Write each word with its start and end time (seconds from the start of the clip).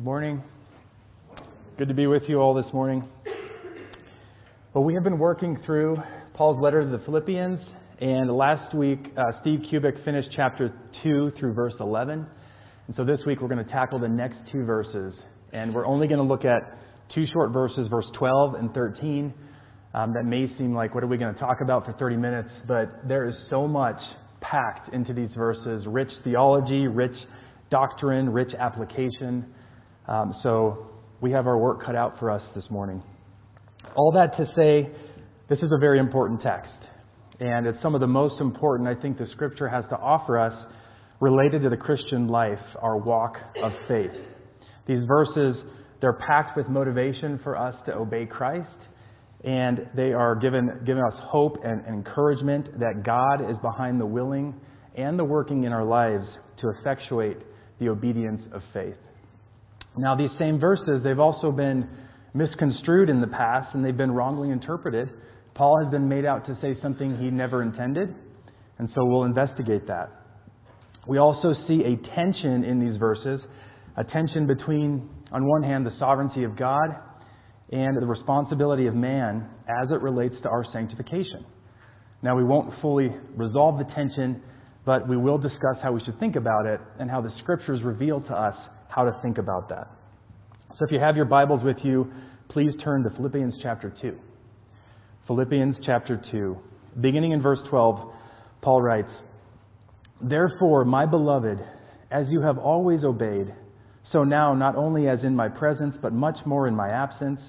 Good 0.00 0.06
morning. 0.06 0.42
Good 1.76 1.88
to 1.88 1.94
be 1.94 2.06
with 2.06 2.22
you 2.26 2.38
all 2.38 2.54
this 2.54 2.72
morning. 2.72 3.06
Well, 4.72 4.82
we 4.82 4.94
have 4.94 5.04
been 5.04 5.18
working 5.18 5.58
through 5.66 5.98
Paul's 6.32 6.58
letter 6.58 6.82
to 6.82 6.88
the 6.88 7.04
Philippians, 7.04 7.60
and 8.00 8.32
last 8.32 8.74
week 8.74 8.98
uh, 9.18 9.24
Steve 9.42 9.58
Kubik 9.70 10.02
finished 10.02 10.30
chapter 10.34 10.72
2 11.02 11.32
through 11.38 11.52
verse 11.52 11.74
11. 11.80 12.26
And 12.86 12.96
so 12.96 13.04
this 13.04 13.20
week 13.26 13.42
we're 13.42 13.48
going 13.48 13.62
to 13.62 13.70
tackle 13.70 13.98
the 13.98 14.08
next 14.08 14.38
two 14.50 14.64
verses, 14.64 15.12
and 15.52 15.74
we're 15.74 15.84
only 15.86 16.06
going 16.06 16.16
to 16.16 16.24
look 16.24 16.46
at 16.46 16.78
two 17.14 17.26
short 17.30 17.52
verses, 17.52 17.86
verse 17.90 18.06
12 18.18 18.54
and 18.54 18.72
13. 18.72 19.34
Um, 19.92 20.14
that 20.14 20.24
may 20.24 20.50
seem 20.56 20.74
like 20.74 20.94
what 20.94 21.04
are 21.04 21.08
we 21.08 21.18
going 21.18 21.34
to 21.34 21.40
talk 21.40 21.58
about 21.62 21.84
for 21.84 21.92
30 21.92 22.16
minutes, 22.16 22.48
but 22.66 23.06
there 23.06 23.28
is 23.28 23.34
so 23.50 23.68
much 23.68 24.00
packed 24.40 24.94
into 24.94 25.12
these 25.12 25.30
verses 25.36 25.84
rich 25.86 26.10
theology, 26.24 26.86
rich 26.86 27.16
doctrine, 27.70 28.30
rich 28.30 28.54
application. 28.58 29.44
Um, 30.08 30.34
so 30.42 30.86
we 31.20 31.32
have 31.32 31.46
our 31.46 31.58
work 31.58 31.84
cut 31.84 31.94
out 31.94 32.18
for 32.18 32.30
us 32.30 32.42
this 32.54 32.64
morning. 32.70 33.02
All 33.94 34.12
that 34.12 34.36
to 34.36 34.46
say, 34.56 34.90
this 35.48 35.58
is 35.58 35.70
a 35.72 35.78
very 35.78 35.98
important 35.98 36.42
text. 36.42 36.72
And 37.40 37.66
it's 37.66 37.80
some 37.82 37.94
of 37.94 38.00
the 38.00 38.06
most 38.06 38.40
important, 38.40 38.88
I 38.88 39.00
think, 39.00 39.18
the 39.18 39.26
scripture 39.32 39.68
has 39.68 39.84
to 39.90 39.96
offer 39.96 40.38
us 40.38 40.52
related 41.20 41.62
to 41.62 41.70
the 41.70 41.76
Christian 41.76 42.28
life, 42.28 42.58
our 42.80 42.98
walk 42.98 43.36
of 43.62 43.72
faith. 43.88 44.12
These 44.86 45.04
verses, 45.06 45.56
they're 46.00 46.18
packed 46.26 46.56
with 46.56 46.68
motivation 46.68 47.40
for 47.42 47.56
us 47.56 47.74
to 47.86 47.94
obey 47.94 48.26
Christ. 48.26 48.68
And 49.42 49.88
they 49.96 50.12
are 50.12 50.34
giving, 50.34 50.70
giving 50.84 51.02
us 51.02 51.14
hope 51.16 51.56
and 51.64 51.84
encouragement 51.86 52.78
that 52.78 53.04
God 53.04 53.50
is 53.50 53.56
behind 53.62 54.00
the 54.00 54.06
willing 54.06 54.54
and 54.96 55.18
the 55.18 55.24
working 55.24 55.64
in 55.64 55.72
our 55.72 55.84
lives 55.84 56.26
to 56.60 56.70
effectuate 56.78 57.38
the 57.78 57.88
obedience 57.88 58.42
of 58.52 58.62
faith. 58.74 58.96
Now, 59.96 60.14
these 60.14 60.30
same 60.38 60.58
verses, 60.60 61.02
they've 61.02 61.18
also 61.18 61.50
been 61.50 61.88
misconstrued 62.34 63.10
in 63.10 63.20
the 63.20 63.26
past 63.26 63.74
and 63.74 63.84
they've 63.84 63.96
been 63.96 64.12
wrongly 64.12 64.50
interpreted. 64.50 65.10
Paul 65.54 65.82
has 65.82 65.90
been 65.90 66.08
made 66.08 66.24
out 66.24 66.46
to 66.46 66.56
say 66.62 66.76
something 66.80 67.18
he 67.18 67.30
never 67.30 67.62
intended, 67.62 68.14
and 68.78 68.88
so 68.94 69.04
we'll 69.04 69.24
investigate 69.24 69.86
that. 69.88 70.10
We 71.06 71.18
also 71.18 71.54
see 71.66 71.82
a 71.84 72.14
tension 72.14 72.64
in 72.64 72.78
these 72.78 72.98
verses, 72.98 73.40
a 73.96 74.04
tension 74.04 74.46
between, 74.46 75.08
on 75.32 75.46
one 75.46 75.62
hand, 75.62 75.84
the 75.84 75.98
sovereignty 75.98 76.44
of 76.44 76.56
God 76.56 76.88
and 77.72 77.96
the 78.00 78.06
responsibility 78.06 78.86
of 78.86 78.94
man 78.94 79.48
as 79.68 79.90
it 79.90 80.00
relates 80.00 80.34
to 80.42 80.48
our 80.48 80.64
sanctification. 80.72 81.44
Now, 82.22 82.36
we 82.36 82.44
won't 82.44 82.80
fully 82.80 83.08
resolve 83.36 83.78
the 83.78 83.92
tension, 83.94 84.42
but 84.84 85.08
we 85.08 85.16
will 85.16 85.38
discuss 85.38 85.76
how 85.82 85.92
we 85.92 86.04
should 86.04 86.18
think 86.20 86.36
about 86.36 86.66
it 86.66 86.80
and 86.98 87.10
how 87.10 87.20
the 87.20 87.30
scriptures 87.40 87.82
reveal 87.82 88.20
to 88.20 88.34
us 88.34 88.54
how 88.90 89.04
to 89.04 89.18
think 89.22 89.38
about 89.38 89.68
that. 89.68 89.88
So 90.78 90.84
if 90.84 90.92
you 90.92 91.00
have 91.00 91.16
your 91.16 91.24
Bibles 91.24 91.62
with 91.64 91.78
you, 91.82 92.10
please 92.48 92.72
turn 92.82 93.02
to 93.04 93.10
Philippians 93.10 93.54
chapter 93.62 93.94
2. 94.02 94.16
Philippians 95.26 95.76
chapter 95.86 96.20
2. 96.30 96.56
Beginning 97.00 97.32
in 97.32 97.40
verse 97.40 97.60
12, 97.70 98.12
Paul 98.62 98.82
writes, 98.82 99.10
Therefore, 100.20 100.84
my 100.84 101.06
beloved, 101.06 101.58
as 102.10 102.26
you 102.28 102.40
have 102.42 102.58
always 102.58 103.04
obeyed, 103.04 103.54
so 104.12 104.24
now, 104.24 104.54
not 104.54 104.74
only 104.74 105.08
as 105.08 105.20
in 105.22 105.36
my 105.36 105.48
presence, 105.48 105.94
but 106.02 106.12
much 106.12 106.36
more 106.44 106.66
in 106.66 106.74
my 106.74 106.88
absence, 106.88 107.40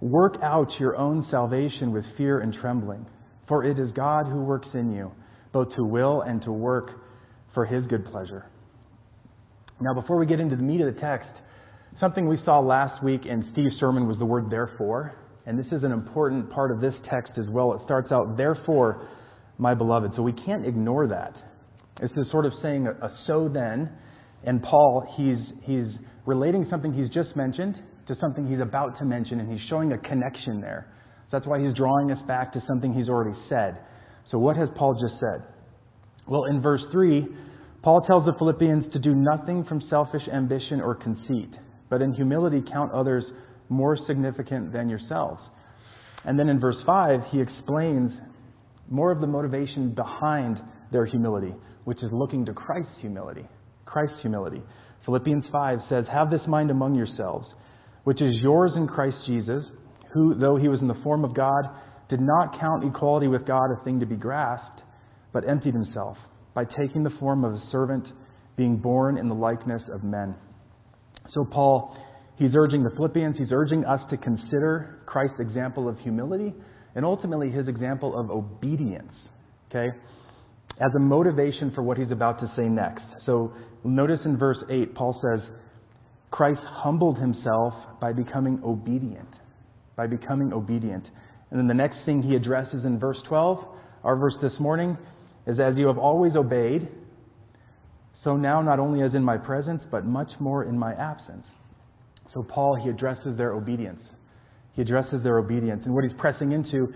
work 0.00 0.36
out 0.42 0.68
your 0.78 0.96
own 0.96 1.26
salvation 1.30 1.92
with 1.92 2.04
fear 2.16 2.38
and 2.38 2.54
trembling. 2.54 3.04
For 3.48 3.64
it 3.64 3.78
is 3.78 3.90
God 3.92 4.26
who 4.26 4.42
works 4.42 4.68
in 4.74 4.92
you, 4.92 5.10
both 5.52 5.74
to 5.74 5.84
will 5.84 6.22
and 6.22 6.40
to 6.42 6.52
work 6.52 6.90
for 7.52 7.64
his 7.64 7.84
good 7.86 8.04
pleasure. 8.06 8.46
Now, 9.80 9.94
before 9.94 10.18
we 10.18 10.26
get 10.26 10.40
into 10.40 10.56
the 10.56 10.62
meat 10.62 10.80
of 10.80 10.92
the 10.92 11.00
text, 11.00 11.30
something 12.00 12.28
we 12.28 12.38
saw 12.44 12.58
last 12.58 13.02
week 13.02 13.26
in 13.26 13.48
Steve's 13.52 13.76
sermon 13.78 14.08
was 14.08 14.18
the 14.18 14.24
word 14.24 14.50
therefore. 14.50 15.14
And 15.46 15.58
this 15.58 15.66
is 15.72 15.84
an 15.84 15.92
important 15.92 16.50
part 16.50 16.70
of 16.70 16.80
this 16.80 16.94
text 17.08 17.32
as 17.38 17.46
well. 17.48 17.72
It 17.74 17.80
starts 17.84 18.10
out, 18.12 18.36
therefore, 18.36 19.08
my 19.56 19.74
beloved. 19.74 20.12
So 20.16 20.22
we 20.22 20.32
can't 20.32 20.66
ignore 20.66 21.06
that. 21.08 21.32
This 22.00 22.10
is 22.16 22.30
sort 22.30 22.44
of 22.44 22.52
saying 22.60 22.86
a, 22.86 22.90
a 23.06 23.16
so 23.26 23.48
then. 23.48 23.88
And 24.44 24.62
Paul, 24.62 25.06
he's, 25.16 25.38
he's 25.62 25.86
relating 26.26 26.66
something 26.70 26.92
he's 26.92 27.10
just 27.10 27.34
mentioned 27.36 27.76
to 28.08 28.16
something 28.20 28.48
he's 28.48 28.60
about 28.60 28.98
to 28.98 29.04
mention, 29.04 29.40
and 29.40 29.50
he's 29.50 29.66
showing 29.68 29.92
a 29.92 29.98
connection 29.98 30.60
there. 30.60 30.92
So 31.30 31.38
that's 31.38 31.46
why 31.46 31.60
he's 31.60 31.74
drawing 31.74 32.10
us 32.10 32.18
back 32.26 32.52
to 32.54 32.62
something 32.66 32.92
he's 32.92 33.08
already 33.08 33.38
said. 33.48 33.78
So 34.30 34.38
what 34.38 34.56
has 34.56 34.68
Paul 34.76 34.94
just 35.00 35.20
said? 35.20 35.46
Well, 36.26 36.44
in 36.44 36.60
verse 36.60 36.82
3, 36.92 37.26
Paul 37.82 38.00
tells 38.00 38.24
the 38.24 38.34
Philippians 38.36 38.92
to 38.92 38.98
do 38.98 39.14
nothing 39.14 39.64
from 39.64 39.82
selfish 39.88 40.22
ambition 40.32 40.80
or 40.80 40.96
conceit, 40.96 41.50
but 41.88 42.02
in 42.02 42.12
humility 42.12 42.62
count 42.72 42.92
others 42.92 43.24
more 43.68 43.96
significant 44.06 44.72
than 44.72 44.88
yourselves. 44.88 45.40
And 46.24 46.38
then 46.38 46.48
in 46.48 46.58
verse 46.58 46.76
5, 46.84 47.20
he 47.30 47.40
explains 47.40 48.10
more 48.90 49.12
of 49.12 49.20
the 49.20 49.28
motivation 49.28 49.94
behind 49.94 50.60
their 50.90 51.06
humility, 51.06 51.54
which 51.84 52.02
is 52.02 52.10
looking 52.12 52.44
to 52.46 52.52
Christ's 52.52 52.98
humility. 53.00 53.46
Christ's 53.84 54.20
humility. 54.22 54.62
Philippians 55.04 55.44
5 55.52 55.78
says, 55.88 56.04
Have 56.12 56.30
this 56.30 56.40
mind 56.48 56.70
among 56.72 56.96
yourselves, 56.96 57.46
which 58.02 58.20
is 58.20 58.34
yours 58.42 58.72
in 58.74 58.88
Christ 58.88 59.18
Jesus, 59.26 59.64
who, 60.12 60.34
though 60.34 60.56
he 60.56 60.68
was 60.68 60.80
in 60.80 60.88
the 60.88 61.00
form 61.04 61.24
of 61.24 61.34
God, 61.34 61.62
did 62.10 62.20
not 62.20 62.58
count 62.58 62.84
equality 62.84 63.28
with 63.28 63.46
God 63.46 63.70
a 63.70 63.84
thing 63.84 64.00
to 64.00 64.06
be 64.06 64.16
grasped, 64.16 64.80
but 65.32 65.48
emptied 65.48 65.74
himself 65.74 66.16
by 66.54 66.64
taking 66.64 67.02
the 67.02 67.10
form 67.20 67.44
of 67.44 67.54
a 67.54 67.62
servant, 67.70 68.06
being 68.56 68.76
born 68.76 69.18
in 69.18 69.28
the 69.28 69.34
likeness 69.34 69.82
of 69.92 70.02
men. 70.02 70.34
So, 71.34 71.44
Paul, 71.44 71.96
he's 72.36 72.50
urging 72.54 72.82
the 72.82 72.90
Philippians, 72.90 73.36
he's 73.38 73.52
urging 73.52 73.84
us 73.84 74.00
to 74.10 74.16
consider 74.16 75.02
Christ's 75.06 75.40
example 75.40 75.88
of 75.88 75.98
humility 75.98 76.54
and 76.94 77.04
ultimately 77.04 77.50
his 77.50 77.68
example 77.68 78.18
of 78.18 78.30
obedience, 78.30 79.12
okay, 79.70 79.88
as 80.80 80.90
a 80.96 81.00
motivation 81.00 81.70
for 81.74 81.82
what 81.82 81.98
he's 81.98 82.10
about 82.10 82.40
to 82.40 82.50
say 82.56 82.64
next. 82.64 83.04
So, 83.26 83.52
notice 83.84 84.20
in 84.24 84.36
verse 84.36 84.58
8, 84.70 84.94
Paul 84.94 85.20
says, 85.22 85.48
Christ 86.30 86.60
humbled 86.64 87.18
himself 87.18 87.74
by 88.00 88.12
becoming 88.12 88.60
obedient. 88.64 89.28
By 89.96 90.06
becoming 90.06 90.52
obedient. 90.52 91.04
And 91.50 91.58
then 91.58 91.66
the 91.66 91.74
next 91.74 91.98
thing 92.04 92.22
he 92.22 92.34
addresses 92.34 92.84
in 92.84 92.98
verse 92.98 93.18
12, 93.28 93.64
our 94.04 94.16
verse 94.16 94.34
this 94.42 94.52
morning, 94.60 94.96
is 95.48 95.58
as 95.58 95.76
you 95.76 95.86
have 95.86 95.98
always 95.98 96.36
obeyed, 96.36 96.86
so 98.22 98.36
now 98.36 98.60
not 98.60 98.78
only 98.78 99.02
as 99.02 99.14
in 99.14 99.24
my 99.24 99.38
presence, 99.38 99.82
but 99.90 100.04
much 100.04 100.28
more 100.38 100.64
in 100.64 100.78
my 100.78 100.92
absence. 100.92 101.46
So 102.34 102.42
Paul, 102.42 102.76
he 102.76 102.90
addresses 102.90 103.36
their 103.38 103.54
obedience. 103.54 104.02
He 104.74 104.82
addresses 104.82 105.22
their 105.22 105.38
obedience. 105.38 105.82
And 105.86 105.94
what 105.94 106.04
he's 106.04 106.12
pressing 106.18 106.52
into 106.52 106.92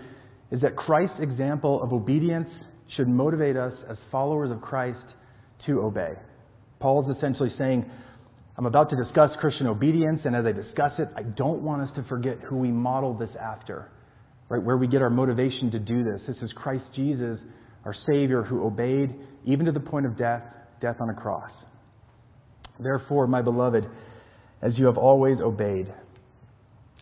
is 0.51 0.61
that 0.61 0.75
Christ's 0.75 1.19
example 1.19 1.81
of 1.81 1.91
obedience 1.91 2.49
should 2.95 3.07
motivate 3.07 3.57
us 3.57 3.73
as 3.89 3.97
followers 4.11 4.51
of 4.51 4.61
Christ 4.61 5.03
to 5.65 5.81
obey. 5.81 6.13
Paul 6.79 7.09
is 7.09 7.17
essentially 7.17 7.51
saying, 7.57 7.89
I'm 8.55 8.67
about 8.67 8.91
to 8.91 8.95
discuss 8.95 9.31
Christian 9.39 9.65
obedience, 9.65 10.21
and 10.25 10.35
as 10.35 10.45
I 10.45 10.51
discuss 10.51 10.91
it, 10.99 11.07
I 11.15 11.23
don't 11.23 11.63
want 11.63 11.81
us 11.81 11.89
to 11.95 12.03
forget 12.03 12.37
who 12.47 12.57
we 12.57 12.69
model 12.69 13.17
this 13.17 13.31
after, 13.41 13.89
right? 14.47 14.61
Where 14.61 14.77
we 14.77 14.85
get 14.85 15.01
our 15.01 15.09
motivation 15.09 15.71
to 15.71 15.79
do 15.79 16.03
this. 16.03 16.21
This 16.27 16.37
is 16.43 16.51
Christ 16.55 16.83
Jesus 16.95 17.39
our 17.85 17.95
Savior 18.07 18.43
who 18.43 18.65
obeyed 18.65 19.13
even 19.45 19.65
to 19.65 19.71
the 19.71 19.79
point 19.79 20.05
of 20.05 20.17
death, 20.17 20.43
death 20.81 20.97
on 20.99 21.09
a 21.09 21.13
cross. 21.13 21.51
Therefore, 22.79 23.27
my 23.27 23.41
beloved, 23.41 23.85
as 24.61 24.77
you 24.77 24.85
have 24.85 24.97
always 24.97 25.39
obeyed. 25.39 25.93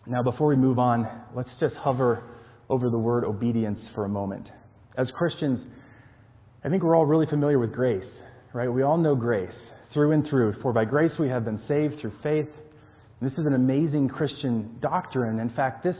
Now, 0.06 0.22
before 0.22 0.48
we 0.48 0.56
move 0.56 0.78
on, 0.78 1.08
let's 1.34 1.48
just 1.60 1.74
hover 1.76 2.24
over 2.68 2.90
the 2.90 2.98
word 2.98 3.24
obedience 3.24 3.78
for 3.94 4.04
a 4.04 4.08
moment. 4.08 4.48
As 4.96 5.08
Christians, 5.16 5.60
I 6.64 6.68
think 6.68 6.82
we're 6.82 6.96
all 6.96 7.06
really 7.06 7.26
familiar 7.26 7.58
with 7.58 7.72
grace, 7.72 8.08
right? 8.52 8.68
We 8.68 8.82
all 8.82 8.98
know 8.98 9.14
grace 9.14 9.52
through 9.92 10.12
and 10.12 10.26
through. 10.28 10.56
For 10.62 10.72
by 10.72 10.84
grace 10.84 11.12
we 11.18 11.28
have 11.28 11.44
been 11.44 11.60
saved 11.68 12.00
through 12.00 12.12
faith. 12.22 12.48
This 13.20 13.32
is 13.34 13.46
an 13.46 13.54
amazing 13.54 14.08
Christian 14.08 14.76
doctrine. 14.80 15.38
In 15.38 15.50
fact, 15.50 15.84
this 15.84 15.96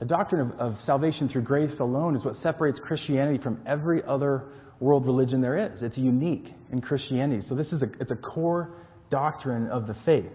the 0.00 0.06
doctrine 0.06 0.50
of, 0.50 0.58
of 0.58 0.76
salvation 0.86 1.28
through 1.28 1.42
grace 1.42 1.78
alone 1.78 2.16
is 2.16 2.24
what 2.24 2.34
separates 2.42 2.78
Christianity 2.82 3.38
from 3.42 3.60
every 3.66 4.02
other 4.08 4.46
world 4.80 5.04
religion 5.04 5.42
there 5.42 5.58
is. 5.58 5.78
It's 5.82 5.96
unique 5.96 6.46
in 6.72 6.80
Christianity. 6.80 7.44
So 7.48 7.54
this 7.54 7.66
is 7.66 7.82
a, 7.82 7.86
it's 8.00 8.10
a 8.10 8.16
core 8.16 8.78
doctrine 9.10 9.68
of 9.68 9.86
the 9.86 9.94
faith. 10.06 10.32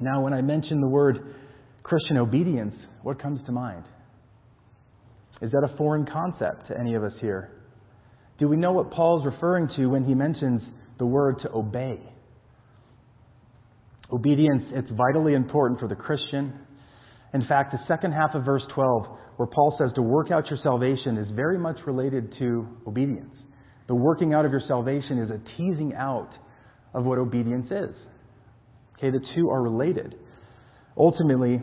Now, 0.00 0.22
when 0.22 0.32
I 0.32 0.40
mention 0.40 0.80
the 0.80 0.88
word 0.88 1.36
Christian 1.82 2.16
obedience, 2.16 2.74
what 3.02 3.20
comes 3.22 3.40
to 3.46 3.52
mind? 3.52 3.84
Is 5.42 5.52
that 5.52 5.68
a 5.70 5.76
foreign 5.76 6.06
concept 6.06 6.68
to 6.68 6.78
any 6.78 6.94
of 6.94 7.04
us 7.04 7.12
here? 7.20 7.50
Do 8.38 8.48
we 8.48 8.56
know 8.56 8.72
what 8.72 8.90
Paul's 8.90 9.26
referring 9.26 9.68
to 9.76 9.86
when 9.86 10.04
he 10.04 10.14
mentions 10.14 10.62
the 10.98 11.06
word 11.06 11.36
to 11.42 11.50
obey? 11.52 12.00
Obedience, 14.10 14.64
it's 14.72 14.90
vitally 14.90 15.34
important 15.34 15.80
for 15.80 15.88
the 15.88 15.94
Christian. 15.94 16.60
In 17.34 17.44
fact, 17.46 17.72
the 17.72 17.80
second 17.88 18.12
half 18.12 18.34
of 18.34 18.44
verse 18.44 18.62
12, 18.74 19.06
where 19.36 19.48
Paul 19.48 19.76
says 19.78 19.90
to 19.96 20.02
work 20.02 20.30
out 20.30 20.48
your 20.48 20.58
salvation, 20.62 21.18
is 21.18 21.28
very 21.34 21.58
much 21.58 21.78
related 21.84 22.32
to 22.38 22.66
obedience. 22.86 23.34
The 23.88 23.94
working 23.94 24.32
out 24.32 24.44
of 24.44 24.52
your 24.52 24.62
salvation 24.66 25.18
is 25.18 25.30
a 25.30 25.40
teasing 25.56 25.92
out 25.98 26.30
of 26.94 27.04
what 27.04 27.18
obedience 27.18 27.66
is. 27.66 27.94
Okay, 28.96 29.10
the 29.10 29.20
two 29.34 29.50
are 29.50 29.62
related. 29.62 30.14
Ultimately, 30.96 31.60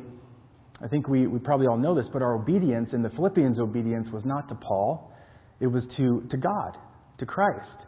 I 0.83 0.87
think 0.89 1.07
we, 1.07 1.25
we 1.27 1.39
probably 1.39 1.67
all 1.67 1.77
know 1.77 1.95
this, 1.95 2.05
but 2.11 2.21
our 2.21 2.35
obedience 2.35 2.89
and 2.91 3.03
the 3.03 3.09
Philippians' 3.11 3.57
obedience 3.57 4.07
was 4.11 4.23
not 4.25 4.49
to 4.49 4.55
Paul, 4.55 5.13
it 5.61 5.67
was 5.67 5.83
to, 5.95 6.27
to 6.29 6.37
God, 6.37 6.77
to 7.19 7.25
Christ. 7.25 7.85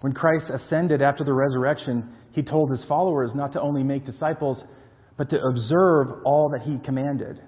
When 0.00 0.12
Christ 0.12 0.46
ascended 0.48 1.02
after 1.02 1.24
the 1.24 1.32
resurrection, 1.32 2.12
he 2.32 2.42
told 2.42 2.70
his 2.70 2.80
followers 2.88 3.30
not 3.34 3.52
to 3.54 3.60
only 3.60 3.82
make 3.82 4.06
disciples, 4.06 4.58
but 5.20 5.28
to 5.28 5.36
observe 5.38 6.24
all 6.24 6.48
that 6.48 6.62
he 6.62 6.78
commanded, 6.82 7.38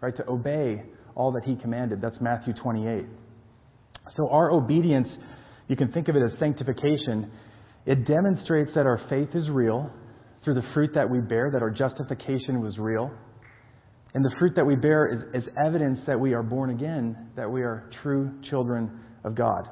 right? 0.00 0.16
To 0.16 0.28
obey 0.28 0.82
all 1.14 1.30
that 1.30 1.44
he 1.44 1.54
commanded. 1.54 2.02
That's 2.02 2.16
Matthew 2.20 2.54
28. 2.60 3.04
So 4.16 4.28
our 4.30 4.50
obedience, 4.50 5.06
you 5.68 5.76
can 5.76 5.92
think 5.92 6.08
of 6.08 6.16
it 6.16 6.24
as 6.24 6.36
sanctification. 6.40 7.30
It 7.86 8.04
demonstrates 8.08 8.72
that 8.74 8.84
our 8.84 9.00
faith 9.08 9.28
is 9.34 9.48
real 9.48 9.92
through 10.42 10.54
the 10.54 10.64
fruit 10.74 10.90
that 10.96 11.08
we 11.08 11.20
bear, 11.20 11.52
that 11.52 11.62
our 11.62 11.70
justification 11.70 12.60
was 12.60 12.76
real. 12.78 13.12
And 14.12 14.24
the 14.24 14.34
fruit 14.40 14.54
that 14.56 14.66
we 14.66 14.74
bear 14.74 15.30
is, 15.32 15.44
is 15.44 15.48
evidence 15.64 16.00
that 16.08 16.18
we 16.18 16.34
are 16.34 16.42
born 16.42 16.70
again, 16.70 17.28
that 17.36 17.48
we 17.48 17.62
are 17.62 17.92
true 18.02 18.32
children 18.50 18.90
of 19.22 19.36
God. 19.36 19.68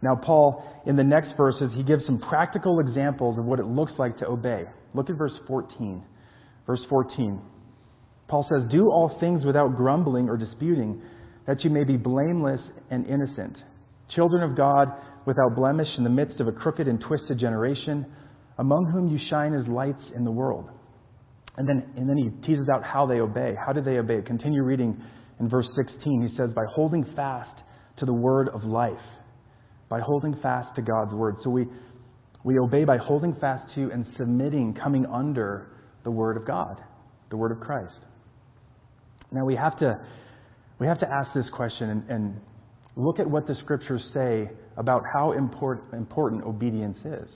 Now, 0.00 0.16
Paul, 0.16 0.64
in 0.86 0.96
the 0.96 1.04
next 1.04 1.36
verses, 1.36 1.70
he 1.74 1.82
gives 1.82 2.06
some 2.06 2.18
practical 2.18 2.80
examples 2.80 3.38
of 3.38 3.44
what 3.44 3.58
it 3.58 3.66
looks 3.66 3.92
like 3.98 4.16
to 4.20 4.26
obey. 4.26 4.64
Look 4.94 5.10
at 5.10 5.16
verse 5.18 5.38
14. 5.46 6.06
Verse 6.66 6.80
14. 6.88 7.40
Paul 8.28 8.46
says, 8.50 8.70
Do 8.70 8.90
all 8.90 9.16
things 9.20 9.44
without 9.44 9.76
grumbling 9.76 10.28
or 10.28 10.36
disputing, 10.36 11.02
that 11.46 11.64
you 11.64 11.70
may 11.70 11.84
be 11.84 11.96
blameless 11.96 12.60
and 12.90 13.06
innocent, 13.06 13.56
children 14.14 14.42
of 14.42 14.56
God 14.56 14.88
without 15.26 15.54
blemish 15.54 15.88
in 15.98 16.04
the 16.04 16.10
midst 16.10 16.40
of 16.40 16.48
a 16.48 16.52
crooked 16.52 16.88
and 16.88 17.00
twisted 17.00 17.38
generation, 17.38 18.06
among 18.58 18.86
whom 18.86 19.08
you 19.08 19.18
shine 19.30 19.54
as 19.54 19.66
lights 19.68 20.02
in 20.14 20.24
the 20.24 20.30
world. 20.30 20.68
And 21.56 21.68
then, 21.68 21.84
and 21.96 22.08
then 22.08 22.16
he 22.16 22.30
teases 22.46 22.68
out 22.72 22.82
how 22.82 23.06
they 23.06 23.20
obey. 23.20 23.54
How 23.64 23.72
do 23.72 23.82
they 23.82 23.98
obey? 23.98 24.22
Continue 24.22 24.62
reading 24.62 25.00
in 25.38 25.48
verse 25.48 25.66
16. 25.76 26.28
He 26.28 26.36
says, 26.36 26.50
By 26.54 26.64
holding 26.74 27.04
fast 27.14 27.60
to 27.98 28.06
the 28.06 28.12
word 28.12 28.48
of 28.48 28.64
life 28.64 28.98
by 29.92 30.00
holding 30.00 30.34
fast 30.40 30.74
to 30.74 30.80
God's 30.80 31.12
word. 31.12 31.36
So 31.44 31.50
we, 31.50 31.66
we 32.44 32.58
obey 32.58 32.84
by 32.84 32.96
holding 32.96 33.36
fast 33.38 33.74
to 33.74 33.90
and 33.92 34.06
submitting, 34.16 34.74
coming 34.82 35.04
under 35.04 35.66
the 36.04 36.10
word 36.10 36.36
of 36.36 36.46
God, 36.46 36.80
the 37.30 37.36
word 37.36 37.52
of 37.52 37.60
Christ. 37.60 37.94
Now 39.30 39.44
we 39.44 39.56
have 39.56 39.78
to, 39.78 39.98
we 40.78 40.86
have 40.86 41.00
to 41.00 41.08
ask 41.08 41.32
this 41.34 41.46
question 41.54 41.90
and, 41.90 42.10
and 42.10 42.40
look 42.96 43.18
at 43.18 43.28
what 43.28 43.46
the 43.46 43.54
scriptures 43.62 44.02
say 44.12 44.50
about 44.76 45.02
how 45.12 45.32
important, 45.32 45.92
important 45.94 46.44
obedience 46.44 46.98
is. 47.04 47.28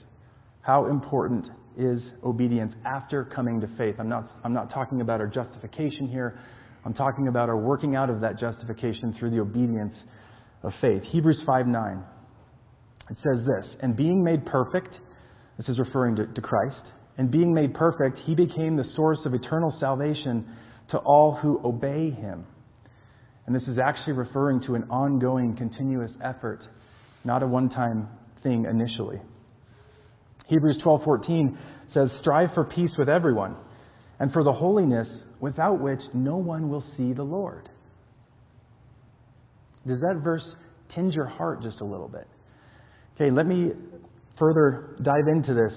How 0.61 0.87
important 0.87 1.45
is 1.77 2.01
obedience 2.23 2.73
after 2.85 3.23
coming 3.23 3.61
to 3.61 3.67
faith? 3.77 3.95
I'm 3.99 4.09
not, 4.09 4.29
I'm 4.43 4.53
not 4.53 4.73
talking 4.73 5.01
about 5.01 5.21
our 5.21 5.27
justification 5.27 6.07
here. 6.07 6.39
I'm 6.85 6.93
talking 6.93 7.27
about 7.27 7.49
our 7.49 7.57
working 7.57 7.95
out 7.95 8.09
of 8.09 8.21
that 8.21 8.39
justification 8.39 9.15
through 9.17 9.31
the 9.31 9.39
obedience 9.39 9.93
of 10.63 10.71
faith. 10.81 11.03
Hebrews 11.11 11.39
5 11.45 11.67
9. 11.67 12.03
It 13.09 13.17
says 13.23 13.45
this, 13.45 13.65
and 13.81 13.95
being 13.95 14.21
made 14.23 14.45
perfect, 14.45 14.93
this 15.57 15.69
is 15.69 15.79
referring 15.79 16.17
to, 16.17 16.27
to 16.27 16.41
Christ, 16.41 16.81
and 17.17 17.31
being 17.31 17.53
made 17.53 17.73
perfect, 17.73 18.19
he 18.25 18.35
became 18.35 18.75
the 18.75 18.85
source 18.95 19.19
of 19.25 19.33
eternal 19.33 19.75
salvation 19.79 20.45
to 20.91 20.97
all 20.99 21.35
who 21.41 21.59
obey 21.65 22.11
him. 22.11 22.45
And 23.45 23.55
this 23.55 23.63
is 23.63 23.77
actually 23.79 24.13
referring 24.13 24.61
to 24.67 24.75
an 24.75 24.83
ongoing, 24.89 25.55
continuous 25.55 26.11
effort, 26.23 26.59
not 27.23 27.43
a 27.43 27.47
one 27.47 27.69
time 27.69 28.07
thing 28.43 28.65
initially. 28.65 29.19
Hebrews 30.47 30.77
12:14 30.83 31.57
says, 31.93 32.11
"Strive 32.19 32.53
for 32.53 32.65
peace 32.65 32.95
with 32.97 33.09
everyone, 33.09 33.55
and 34.19 34.31
for 34.31 34.43
the 34.43 34.53
holiness 34.53 35.07
without 35.39 35.79
which 35.79 36.01
no 36.13 36.37
one 36.37 36.69
will 36.69 36.83
see 36.95 37.13
the 37.13 37.23
Lord." 37.23 37.69
Does 39.85 40.01
that 40.01 40.17
verse 40.17 40.43
tinge 40.89 41.15
your 41.15 41.25
heart 41.25 41.61
just 41.61 41.79
a 41.81 41.85
little 41.85 42.09
bit? 42.09 42.27
Okay, 43.15 43.31
let 43.31 43.45
me 43.45 43.73
further 44.37 44.95
dive 45.01 45.27
into 45.27 45.53
this. 45.53 45.73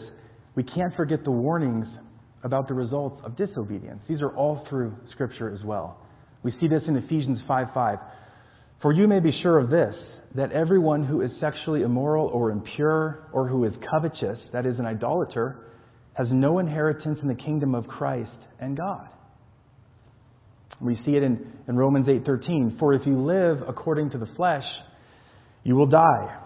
We 0.54 0.62
can't 0.62 0.94
forget 0.96 1.24
the 1.24 1.30
warnings 1.30 1.86
about 2.42 2.68
the 2.68 2.74
results 2.74 3.20
of 3.24 3.36
disobedience. 3.36 4.00
These 4.08 4.22
are 4.22 4.30
all 4.30 4.66
through 4.68 4.94
Scripture 5.12 5.54
as 5.54 5.62
well. 5.64 5.98
We 6.42 6.52
see 6.60 6.68
this 6.68 6.82
in 6.88 6.96
Ephesians 6.96 7.38
5 7.46 7.68
5. 7.74 7.98
For 8.82 8.92
you 8.92 9.06
may 9.06 9.20
be 9.20 9.30
sure 9.42 9.58
of 9.58 9.68
this, 9.70 9.94
that 10.34 10.52
everyone 10.52 11.04
who 11.04 11.20
is 11.20 11.30
sexually 11.40 11.82
immoral 11.82 12.26
or 12.28 12.50
impure 12.50 13.28
or 13.32 13.48
who 13.48 13.64
is 13.64 13.74
covetous, 13.90 14.38
that 14.52 14.64
is, 14.64 14.78
an 14.78 14.86
idolater, 14.86 15.66
has 16.14 16.28
no 16.30 16.58
inheritance 16.58 17.18
in 17.20 17.28
the 17.28 17.34
kingdom 17.34 17.74
of 17.74 17.86
Christ 17.86 18.30
and 18.58 18.76
God. 18.76 19.08
We 20.80 20.96
see 21.04 21.12
it 21.12 21.22
in, 21.22 21.52
in 21.68 21.76
Romans 21.76 22.06
8:13. 22.06 22.78
For 22.78 22.94
if 22.94 23.06
you 23.06 23.20
live 23.20 23.58
according 23.68 24.10
to 24.10 24.18
the 24.18 24.28
flesh, 24.36 24.64
you 25.62 25.76
will 25.76 25.86
die. 25.86 26.38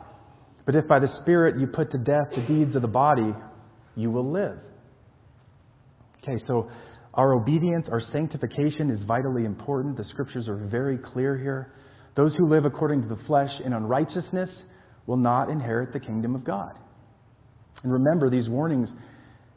But 0.66 0.74
if 0.74 0.88
by 0.88 0.98
the 0.98 1.08
Spirit 1.22 1.60
you 1.60 1.66
put 1.68 1.92
to 1.92 1.98
death 1.98 2.28
the 2.34 2.42
deeds 2.42 2.74
of 2.74 2.82
the 2.82 2.88
body, 2.88 3.32
you 3.96 4.10
will 4.10 4.30
live. 4.30 4.58
Okay, 6.22 6.42
so 6.46 6.70
our 7.14 7.34
obedience, 7.34 7.86
our 7.90 8.02
sanctification 8.12 8.90
is 8.90 8.98
vitally 9.06 9.44
important. 9.44 9.96
The 9.96 10.04
scriptures 10.10 10.48
are 10.48 10.56
very 10.56 10.98
clear 10.98 11.36
here. 11.36 11.72
Those 12.16 12.32
who 12.38 12.48
live 12.48 12.64
according 12.64 13.02
to 13.02 13.08
the 13.08 13.18
flesh 13.26 13.50
in 13.64 13.72
unrighteousness 13.72 14.50
will 15.06 15.16
not 15.16 15.50
inherit 15.50 15.92
the 15.92 16.00
kingdom 16.00 16.34
of 16.34 16.44
God. 16.44 16.72
And 17.82 17.92
remember, 17.92 18.30
these 18.30 18.48
warnings, 18.48 18.88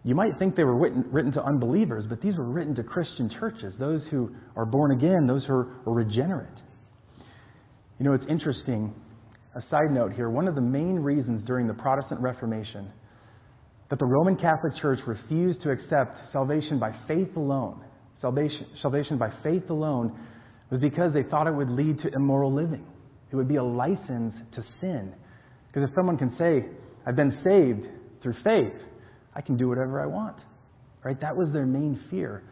you 0.03 0.13
might 0.13 0.37
think 0.37 0.55
they 0.55 0.63
were 0.63 0.77
written, 0.77 1.05
written 1.11 1.31
to 1.33 1.43
unbelievers, 1.43 2.05
but 2.09 2.21
these 2.21 2.35
were 2.35 2.49
written 2.49 2.75
to 2.75 2.83
Christian 2.83 3.29
churches, 3.39 3.73
those 3.79 4.01
who 4.11 4.35
are 4.55 4.65
born 4.65 4.91
again, 4.91 5.25
those 5.27 5.43
who 5.45 5.53
are 5.53 5.81
regenerate. 5.85 6.57
You 7.99 8.05
know, 8.05 8.13
it's 8.13 8.25
interesting 8.29 8.93
a 9.55 9.61
side 9.71 9.89
note 9.89 10.13
here 10.13 10.29
one 10.29 10.47
of 10.47 10.53
the 10.53 10.61
main 10.61 10.95
reasons 10.95 11.41
during 11.45 11.67
the 11.67 11.73
Protestant 11.73 12.21
Reformation 12.21 12.91
that 13.89 13.99
the 13.99 14.05
Roman 14.05 14.35
Catholic 14.35 14.73
Church 14.81 14.99
refused 15.07 15.61
to 15.63 15.71
accept 15.71 16.17
salvation 16.31 16.79
by 16.79 16.91
faith 17.07 17.35
alone, 17.35 17.83
salvation, 18.21 18.67
salvation 18.81 19.17
by 19.17 19.29
faith 19.43 19.69
alone, 19.69 20.19
was 20.69 20.81
because 20.81 21.13
they 21.13 21.23
thought 21.23 21.47
it 21.47 21.53
would 21.53 21.69
lead 21.69 21.99
to 22.01 22.09
immoral 22.13 22.53
living. 22.53 22.85
It 23.31 23.35
would 23.35 23.47
be 23.47 23.55
a 23.55 23.63
license 23.63 24.33
to 24.55 24.63
sin. 24.81 25.13
Because 25.67 25.89
if 25.89 25.95
someone 25.95 26.17
can 26.17 26.35
say, 26.37 26.65
I've 27.05 27.15
been 27.15 27.37
saved 27.43 27.87
through 28.21 28.35
faith, 28.43 28.79
I 29.33 29.41
can 29.41 29.55
do 29.55 29.69
whatever 29.69 30.01
I 30.01 30.07
want. 30.07 30.37
Right? 31.03 31.19
That 31.21 31.35
was 31.35 31.49
their 31.53 31.65
main 31.65 32.01
fear. 32.09 32.43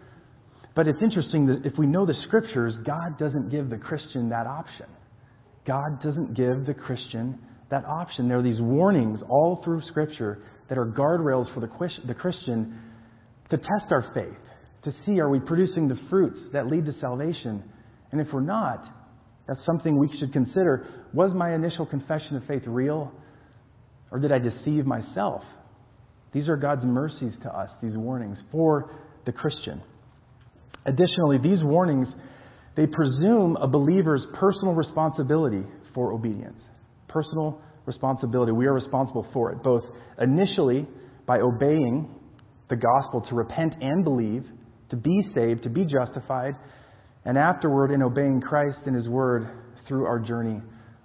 But 0.76 0.88
it's 0.88 1.02
interesting 1.02 1.46
that 1.48 1.66
if 1.66 1.78
we 1.78 1.88
know 1.88 2.06
the 2.06 2.16
scriptures, 2.28 2.74
God 2.86 3.18
doesn't 3.18 3.50
give 3.50 3.70
the 3.70 3.78
Christian 3.78 4.30
that 4.30 4.46
option. 4.48 4.88
God 5.66 6.02
doesn't 6.04 6.36
give 6.36 6.66
the 6.66 6.74
Christian 6.74 7.40
that 7.72 7.86
option. 7.86 8.28
There 8.28 8.40
are 8.40 8.44
these 8.44 8.62
warnings 8.62 9.20
all 9.28 9.62
through 9.64 9.82
Scripture 9.90 10.44
that 10.70 10.78
are 10.78 10.86
guardrails 10.86 11.54
for 11.54 11.60
the 11.60 12.14
Christian 12.14 12.80
to 13.50 13.58
test 13.58 13.92
our 13.92 14.12
faith, 14.14 14.38
to 14.84 14.94
see 15.06 15.20
are 15.20 15.30
we 15.30 15.40
producing 15.40 15.88
the 15.88 15.98
fruits 16.10 16.38
that 16.54 16.68
lead 16.68 16.86
to 16.86 16.96
salvation. 17.00 17.64
And 18.12 18.22
if 18.22 18.28
we're 18.34 18.42
not, 18.42 18.84
that's 19.48 19.60
something 19.66 19.98
we 19.98 20.10
should 20.20 20.34
consider. 20.34 20.88
Was 21.14 21.32
my 21.36 21.54
initial 21.54 21.86
confession 21.86 22.36
of 22.36 22.46
faith 22.46 22.64
real, 22.66 23.12
or 24.12 24.20
did 24.20 24.32
I 24.32 24.40
deceive 24.40 24.86
myself? 24.86 25.42
These 26.34 26.48
are 26.48 26.58
God's 26.58 26.84
mercies 26.84 27.34
to 27.44 27.50
us, 27.50 27.70
these 27.82 27.96
warnings 27.96 28.38
for 28.52 28.92
the 29.26 29.32
Christian. 29.32 29.82
Additionally, 30.86 31.38
these 31.38 31.64
warnings 31.64 32.08
they 32.76 32.86
presume 32.86 33.56
a 33.56 33.68
believer's 33.68 34.22
personal 34.34 34.74
responsibility 34.74 35.64
for 35.94 36.12
obedience. 36.12 36.60
Personal 37.08 37.62
responsibility. 37.86 38.52
We 38.52 38.66
are 38.68 38.74
responsible 38.74 39.28
for 39.34 39.52
it, 39.52 39.64
both 39.64 39.84
initially 40.22 40.88
by 41.26 41.40
obeying 41.40 42.10
the 42.70 42.76
gospel 42.76 43.22
to 43.30 43.36
repent 43.36 43.74
and 43.82 44.04
believe, 44.04 44.44
to 44.90 44.96
be 44.96 45.22
saved, 45.34 45.64
to 45.64 45.70
be 45.70 45.86
justified, 45.86 46.56
and 47.26 47.38
afterward 47.38 47.92
in 47.92 48.02
obeying 48.02 48.42
Christ 48.42 48.78
and 48.86 48.96
His 48.96 49.08
Word 49.08 49.50
through 49.88 50.06
our 50.06 50.20
journey 50.20 50.62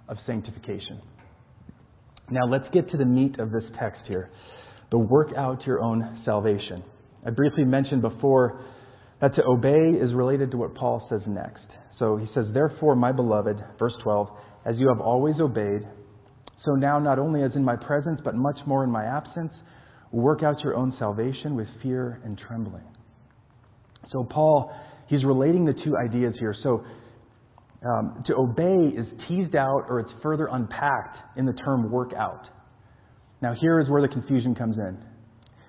of 0.07 0.17
sanctification. 0.25 1.01
Now 2.29 2.45
let's 2.47 2.67
get 2.73 2.89
to 2.91 2.97
the 2.97 3.05
meat 3.05 3.39
of 3.39 3.51
this 3.51 3.63
text 3.79 4.01
here 4.07 4.29
the 4.91 4.97
work 4.97 5.29
out 5.37 5.65
your 5.65 5.81
own 5.81 6.21
salvation. 6.25 6.83
I 7.25 7.29
briefly 7.29 7.63
mentioned 7.63 8.01
before 8.01 8.61
that 9.21 9.33
to 9.35 9.43
obey 9.45 9.97
is 9.97 10.13
related 10.13 10.51
to 10.51 10.57
what 10.57 10.75
Paul 10.75 11.07
says 11.09 11.21
next. 11.27 11.63
So 11.97 12.17
he 12.17 12.27
says, 12.33 12.45
Therefore, 12.53 12.95
my 12.95 13.13
beloved, 13.13 13.57
verse 13.79 13.93
12, 14.03 14.27
as 14.65 14.75
you 14.77 14.89
have 14.89 14.99
always 14.99 15.35
obeyed, 15.39 15.87
so 16.65 16.73
now 16.73 16.99
not 16.99 17.19
only 17.19 17.43
as 17.43 17.51
in 17.55 17.63
my 17.63 17.75
presence, 17.75 18.19
but 18.23 18.35
much 18.35 18.59
more 18.65 18.83
in 18.83 18.91
my 18.91 19.05
absence, 19.05 19.51
work 20.11 20.43
out 20.43 20.59
your 20.63 20.75
own 20.75 20.93
salvation 20.99 21.55
with 21.55 21.67
fear 21.81 22.21
and 22.23 22.37
trembling. 22.37 22.83
So 24.11 24.23
Paul, 24.23 24.71
he's 25.07 25.23
relating 25.23 25.65
the 25.65 25.73
two 25.73 25.95
ideas 25.97 26.35
here. 26.39 26.55
So 26.61 26.83
um, 27.83 28.23
to 28.27 28.35
obey 28.35 28.95
is 28.95 29.07
teased 29.27 29.55
out 29.55 29.85
or 29.89 29.99
it's 29.99 30.11
further 30.21 30.49
unpacked 30.51 31.17
in 31.37 31.45
the 31.45 31.53
term 31.53 31.91
work 31.91 32.11
out. 32.13 32.47
Now, 33.41 33.55
here 33.59 33.79
is 33.79 33.89
where 33.89 34.01
the 34.01 34.07
confusion 34.07 34.53
comes 34.53 34.77
in. 34.77 34.97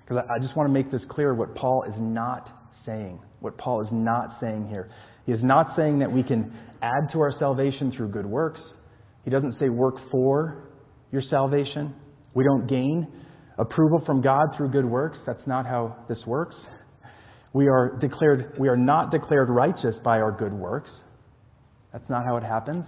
Because 0.05 0.25
I 0.29 0.43
just 0.43 0.57
want 0.57 0.69
to 0.69 0.73
make 0.73 0.91
this 0.91 1.01
clear 1.09 1.35
what 1.35 1.55
Paul 1.55 1.85
is 1.89 1.95
not 1.99 2.49
saying. 2.85 3.21
What 3.41 3.57
Paul 3.57 3.81
is 3.81 3.89
not 3.91 4.37
saying 4.41 4.69
here. 4.69 4.91
He 5.25 5.33
is 5.33 5.41
not 5.43 5.75
saying 5.77 6.01
that 6.01 6.13
we 6.13 6.23
can 6.23 6.53
add 6.83 7.13
to 7.13 7.21
our 7.21 7.33
salvation 7.39 7.93
through 7.97 8.09
good 8.09 8.27
works. 8.27 8.61
He 9.25 9.31
doesn't 9.31 9.59
say 9.59 9.69
work 9.69 9.95
for 10.11 10.72
your 11.13 11.23
salvation. 11.31 11.95
We 12.35 12.43
don't 12.43 12.67
gain 12.67 13.07
approval 13.59 14.03
from 14.05 14.21
God 14.23 14.47
through 14.57 14.71
good 14.71 14.87
works. 14.87 15.19
That's 15.27 15.47
not 15.47 15.67
how 15.67 15.97
this 16.09 16.19
works. 16.27 16.57
We 17.53 17.69
are 17.69 17.99
declared 18.01 18.55
we 18.59 18.69
are 18.69 18.77
not 18.77 19.11
declared 19.11 19.51
righteous 19.51 19.95
by 20.03 20.19
our 20.19 20.33
good 20.33 20.53
works. 20.53 20.91
That's 21.93 22.09
not 22.09 22.25
how 22.25 22.39
it 22.39 22.43
happens. 22.43 22.87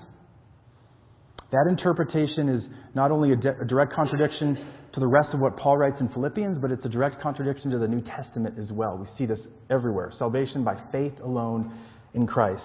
That 1.53 1.67
interpretation 1.69 2.49
is 2.49 2.63
not 2.95 3.11
only 3.11 3.33
a, 3.33 3.35
a 3.35 3.67
direct 3.67 3.93
contradiction 3.93 4.57
to 4.95 5.01
the 5.01 5.07
rest 5.07 5.29
of 5.35 5.41
what 5.41 5.57
Paul 5.59 5.77
writes 5.77 5.97
in 6.01 6.09
Philippians, 6.09 6.59
but 6.61 6.71
it's 6.71 6.85
a 6.85 6.89
direct 6.89 7.21
contradiction 7.21 7.71
to 7.73 7.79
the 7.79 7.87
New 7.87 8.01
Testament 8.03 8.59
as 8.59 8.73
well. 8.73 8.97
We 8.97 9.07
see 9.19 9.27
this 9.27 9.41
everywhere. 9.71 10.13
Salvation 10.19 10.65
by 10.65 10.77
faith 10.91 11.13
alone 11.23 11.79
in 12.15 12.27
Christ. 12.27 12.63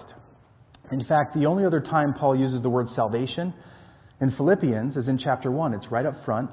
In 0.91 1.03
fact, 1.05 1.35
the 1.35 1.45
only 1.45 1.65
other 1.65 1.81
time 1.81 2.13
Paul 2.17 2.35
uses 2.35 2.63
the 2.63 2.69
word 2.69 2.87
salvation 2.95 3.53
in 4.21 4.33
Philippians 4.35 4.97
is 4.97 5.07
in 5.07 5.17
chapter 5.17 5.51
1. 5.51 5.73
It's 5.73 5.91
right 5.91 6.05
up 6.05 6.25
front. 6.25 6.49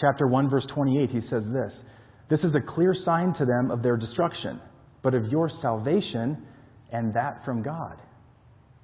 Chapter 0.00 0.26
1, 0.26 0.48
verse 0.48 0.64
28, 0.72 1.10
he 1.10 1.20
says 1.28 1.42
this 1.52 1.72
This 2.28 2.40
is 2.40 2.54
a 2.54 2.74
clear 2.74 2.94
sign 3.04 3.34
to 3.38 3.44
them 3.44 3.70
of 3.70 3.82
their 3.82 3.96
destruction, 3.96 4.60
but 5.02 5.14
of 5.14 5.26
your 5.26 5.50
salvation, 5.60 6.46
and 6.92 7.14
that 7.14 7.44
from 7.44 7.62
God. 7.62 8.00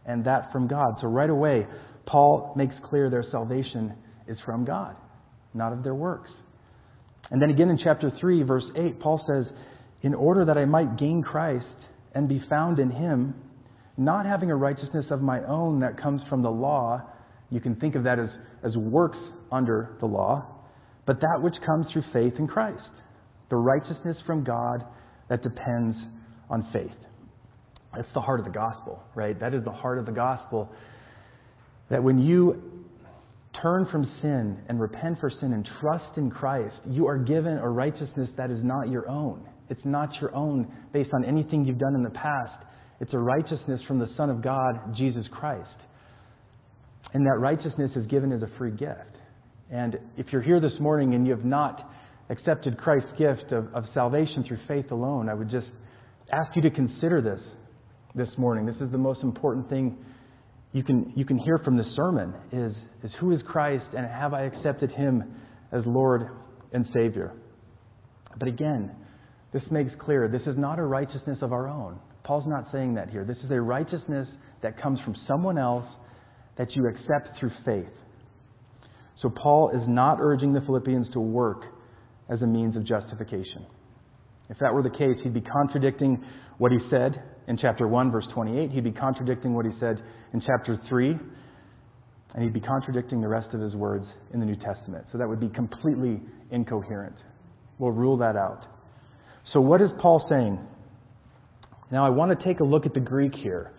And 0.05 0.25
that 0.25 0.53
from 0.53 0.69
God. 0.69 0.97
So 1.01 1.09
right 1.09 1.31
away, 1.31 1.67
Paul 2.07 2.55
makes 2.57 2.75
clear 2.89 3.11
their 3.11 3.25
salvation 3.31 3.95
is 4.29 4.39
from 4.45 4.65
God, 4.65 4.97
not 5.55 5.73
of 5.73 5.83
their 5.83 5.95
works. 5.95 6.31
And 7.31 7.43
then 7.43 7.51
again 7.51 7.71
in 7.71 7.79
chapter 7.83 8.13
3, 8.21 8.43
verse 8.43 8.65
8, 8.77 9.01
Paul 9.01 9.25
says, 9.27 9.53
In 10.03 10.15
order 10.15 10.45
that 10.45 10.59
I 10.59 10.65
might 10.65 10.97
gain 10.97 11.23
Christ 11.23 11.67
and 12.15 12.29
be 12.29 12.43
found 12.49 12.79
in 12.79 12.91
him, 12.91 13.35
not 13.97 14.27
having 14.27 14.51
a 14.51 14.57
righteousness 14.57 15.07
of 15.11 15.23
my 15.23 15.43
own 15.45 15.81
that 15.81 16.01
comes 16.01 16.21
from 16.29 16.43
the 16.43 16.51
law, 16.51 17.03
you 17.51 17.61
can 17.61 17.77
think 17.77 17.95
of 17.95 18.05
that 18.05 18.19
as, 18.19 18.29
as 18.65 18.77
works 18.77 19.19
under 19.53 19.97
the 20.01 20.07
law, 20.07 20.47
but 21.07 21.21
that 21.21 21.41
which 21.41 21.55
comes 21.65 21.87
through 21.93 22.03
faith 22.13 22.35
in 22.39 22.47
Christ, 22.47 22.83
the 23.51 23.57
righteousness 23.57 24.17
from 24.27 24.45
God 24.45 24.85
that 25.29 25.43
depends 25.43 25.97
on 26.51 26.69
faith. 26.73 26.91
That's 27.95 28.09
the 28.15 28.21
heart 28.21 28.41
of 28.41 28.47
the 28.47 28.53
gospel, 28.53 29.03
right? 29.15 29.39
That 29.39 29.55
is 29.55 29.65
the 29.65 29.73
heart 29.73 29.99
of 29.99 30.07
the 30.07 30.13
gospel 30.13 30.71
that 31.89 32.03
when 32.03 32.19
you 32.19 32.61
turn 33.63 33.87
from 33.91 34.11
sin 34.21 34.59
and 34.69 34.81
repent 34.81 35.19
for 35.21 35.31
sin 35.31 35.53
and 35.53 35.67
trust 35.81 36.17
in 36.17 36.31
Christ, 36.31 36.75
you 36.89 37.07
are 37.07 37.17
given 37.17 37.59
a 37.59 37.69
righteousness 37.69 38.29
that 38.37 38.51
is 38.51 38.59
not 38.63 38.91
your 38.91 39.09
own. 39.09 39.47
It's 39.71 39.85
not 39.85 40.11
your 40.21 40.35
own 40.35 40.71
based 40.93 41.11
on 41.15 41.25
anything 41.25 41.65
you've 41.65 41.79
done 41.79 41.95
in 41.95 42.03
the 42.03 42.11
past. 42.11 42.65
It's 43.01 43.15
a 43.15 43.19
righteousness 43.19 43.81
from 43.87 43.99
the 43.99 44.09
Son 44.17 44.31
of 44.31 44.43
God, 44.43 44.97
Jesus 44.97 45.25
Christ. 45.31 45.69
And 47.17 47.25
that 47.25 47.39
righteousness 47.39 47.93
is 47.97 48.05
given 48.09 48.31
as 48.31 48.43
a 48.43 48.59
free 48.59 48.73
gift. 48.73 49.17
And 49.71 49.97
if 50.19 50.27
you're 50.31 50.43
here 50.43 50.61
this 50.61 50.79
morning 50.79 51.15
and 51.15 51.27
you 51.27 51.35
have 51.35 51.47
not 51.47 51.91
accepted 52.29 52.77
Christ's 52.77 53.09
gift 53.17 53.53
of, 53.53 53.75
of 53.75 53.85
salvation 53.95 54.45
through 54.47 54.59
faith 54.69 54.91
alone, 54.91 55.31
I 55.31 55.33
would 55.33 55.49
just 55.49 55.67
ask 56.31 56.55
you 56.55 56.61
to 56.61 56.71
consider 56.71 57.23
this 57.23 57.41
this 58.15 58.29
morning. 58.37 58.67
This 58.67 58.77
is 58.83 58.93
the 58.93 58.99
most 58.99 59.23
important 59.23 59.67
thing 59.71 59.97
you 60.75 60.85
can, 60.85 61.11
you 61.17 61.25
can 61.25 61.39
hear 61.39 61.57
from 61.65 61.79
this 61.79 61.87
sermon 61.97 62.35
is, 62.53 62.75
is 63.03 63.11
who 63.19 63.33
is 63.33 63.41
Christ 63.47 63.87
and 63.97 64.07
have 64.07 64.35
I 64.35 64.43
accepted 64.43 64.91
him 64.91 65.25
as 65.73 65.87
Lord 65.87 66.29
and 66.75 66.85
Savior? 66.93 67.33
But 68.39 68.49
again, 68.49 68.95
this 69.55 69.63
makes 69.71 69.93
clear 70.01 70.29
this 70.29 70.47
is 70.47 70.59
not 70.59 70.79
a 70.79 70.85
righteousness 70.85 71.39
of 71.41 71.55
our 71.55 71.67
own. 71.67 71.99
Paul's 72.25 72.45
not 72.47 72.67
saying 72.73 72.93
that 72.97 73.09
here. 73.09 73.25
This 73.25 73.39
is 73.39 73.51
a 73.51 73.59
righteousness 73.59 74.29
that 74.61 74.79
comes 74.83 75.01
from 75.01 75.17
someone 75.27 75.57
else 75.57 75.87
that 76.59 76.75
you 76.75 76.87
accept 76.89 77.39
through 77.39 77.53
faith. 77.65 77.93
So 79.23 79.31
Paul 79.31 79.71
is 79.71 79.83
not 79.89 80.19
urging 80.21 80.53
the 80.53 80.61
Philippians 80.61 81.09
to 81.13 81.21
work 81.21 81.63
as 82.31 82.43
a 82.43 82.47
means 82.47 82.77
of 82.77 82.85
justification. 82.85 83.67
If 84.49 84.59
that 84.59 84.73
were 84.73 84.83
the 84.83 84.91
case, 84.91 85.17
he'd 85.23 85.35
be 85.35 85.41
contradicting 85.41 86.25
what 86.59 86.73
he 86.73 86.79
said 86.91 87.23
in 87.49 87.57
chapter 87.57 87.87
1, 87.89 88.11
verse 88.11 88.27
28. 88.35 88.71
He'd 88.71 88.85
be 88.85 88.93
contradicting 88.93 89.55
what 89.55 89.67
he 89.67 89.73
said 89.81 90.03
in 90.33 90.41
chapter 90.41 90.81
3. 90.89 91.19
And 92.35 92.45
he'd 92.45 92.53
be 92.53 92.61
contradicting 92.61 93.21
the 93.21 93.29
rest 93.29 93.55
of 93.55 93.61
his 93.61 93.75
words 93.75 94.05
in 94.35 94.41
the 94.41 94.47
New 94.47 94.57
Testament. 94.57 95.07
So 95.11 95.19
that 95.19 95.29
would 95.29 95.41
be 95.41 95.49
completely 95.49 96.21
incoherent. 96.51 97.17
We'll 97.79 97.93
rule 97.93 98.19
that 98.19 98.37
out. 98.37 98.67
So, 99.53 99.61
what 99.61 99.81
is 99.81 99.91
Paul 100.01 100.27
saying? 100.29 100.59
Now, 101.91 102.05
I 102.05 102.11
want 102.11 102.37
to 102.37 102.45
take 102.45 102.61
a 102.61 102.65
look 102.65 102.85
at 102.85 102.95
the 102.95 103.01
Greek 103.01 103.33
here. 103.35 103.73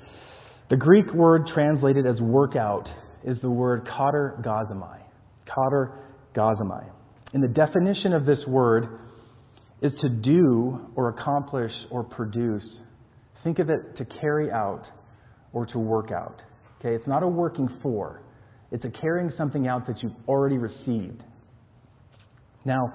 The 0.69 0.77
Greek 0.77 1.13
word 1.13 1.49
translated 1.53 2.05
as 2.05 2.19
workout 2.19 2.87
is 3.23 3.37
the 3.41 3.49
word 3.49 3.87
katergazomai. 3.87 4.99
Kater 5.45 6.05
gazomai. 6.35 6.89
And 7.33 7.43
the 7.43 7.47
definition 7.47 8.13
of 8.13 8.25
this 8.25 8.39
word 8.47 8.99
is 9.81 9.91
to 10.01 10.09
do 10.09 10.79
or 10.95 11.09
accomplish 11.09 11.71
or 11.91 12.03
produce 12.03 12.63
Think 13.47 13.59
of 13.59 13.69
it 13.69 13.97
to 13.97 14.05
carry 14.19 14.51
out 14.51 14.83
or 15.53 15.65
to 15.67 15.79
work 15.79 16.11
out. 16.11 16.41
Okay, 16.79 16.93
it's 16.95 17.07
not 17.07 17.23
a 17.23 17.27
working 17.27 17.69
for. 17.81 18.21
It's 18.71 18.83
a 18.83 18.89
carrying 18.89 19.31
something 19.37 19.67
out 19.67 19.87
that 19.87 20.03
you've 20.03 20.15
already 20.27 20.57
received. 20.57 21.23
Now, 22.65 22.93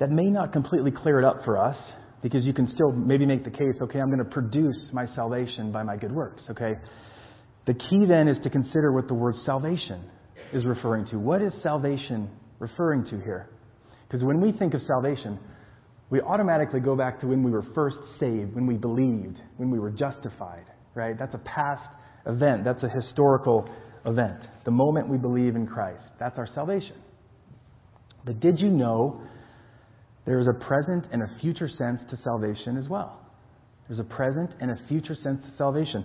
that 0.00 0.10
may 0.10 0.30
not 0.30 0.52
completely 0.52 0.90
clear 0.90 1.20
it 1.20 1.24
up 1.24 1.44
for 1.44 1.56
us 1.56 1.76
because 2.22 2.44
you 2.44 2.52
can 2.52 2.70
still 2.74 2.92
maybe 2.92 3.26
make 3.26 3.44
the 3.44 3.50
case, 3.50 3.74
okay, 3.80 4.00
I'm 4.00 4.08
going 4.08 4.18
to 4.18 4.30
produce 4.30 4.76
my 4.92 5.06
salvation 5.14 5.70
by 5.72 5.82
my 5.82 5.96
good 5.96 6.12
works, 6.12 6.42
okay? 6.50 6.74
The 7.66 7.74
key 7.74 8.06
then 8.08 8.28
is 8.28 8.36
to 8.42 8.50
consider 8.50 8.92
what 8.92 9.08
the 9.08 9.14
word 9.14 9.34
salvation 9.44 10.04
is 10.52 10.64
referring 10.64 11.06
to. 11.10 11.18
What 11.18 11.42
is 11.42 11.52
salvation 11.62 12.28
referring 12.58 13.04
to 13.04 13.20
here? 13.20 13.50
Because 14.08 14.24
when 14.24 14.40
we 14.40 14.52
think 14.52 14.74
of 14.74 14.80
salvation, 14.86 15.38
we 16.10 16.20
automatically 16.20 16.80
go 16.80 16.96
back 16.96 17.20
to 17.20 17.26
when 17.26 17.42
we 17.42 17.50
were 17.50 17.66
first 17.74 17.98
saved, 18.18 18.54
when 18.54 18.66
we 18.66 18.76
believed, 18.76 19.36
when 19.58 19.70
we 19.70 19.78
were 19.78 19.90
justified, 19.90 20.64
right? 20.94 21.18
That's 21.18 21.34
a 21.34 21.38
past 21.38 21.86
event. 22.26 22.64
That's 22.64 22.82
a 22.82 22.88
historical 22.88 23.68
event. 24.06 24.40
The 24.64 24.70
moment 24.70 25.08
we 25.08 25.18
believe 25.18 25.54
in 25.54 25.66
Christ. 25.66 26.02
That's 26.18 26.38
our 26.38 26.48
salvation. 26.54 26.96
But 28.24 28.40
did 28.40 28.58
you 28.58 28.68
know 28.68 29.22
there 30.28 30.38
is 30.38 30.46
a 30.46 30.52
present 30.52 31.06
and 31.10 31.22
a 31.22 31.40
future 31.40 31.70
sense 31.78 32.00
to 32.10 32.18
salvation 32.22 32.76
as 32.76 32.86
well? 32.86 33.18
There's 33.88 33.98
a 33.98 34.04
present 34.04 34.50
and 34.60 34.70
a 34.70 34.76
future 34.86 35.16
sense 35.24 35.40
to 35.40 35.56
salvation. 35.56 36.04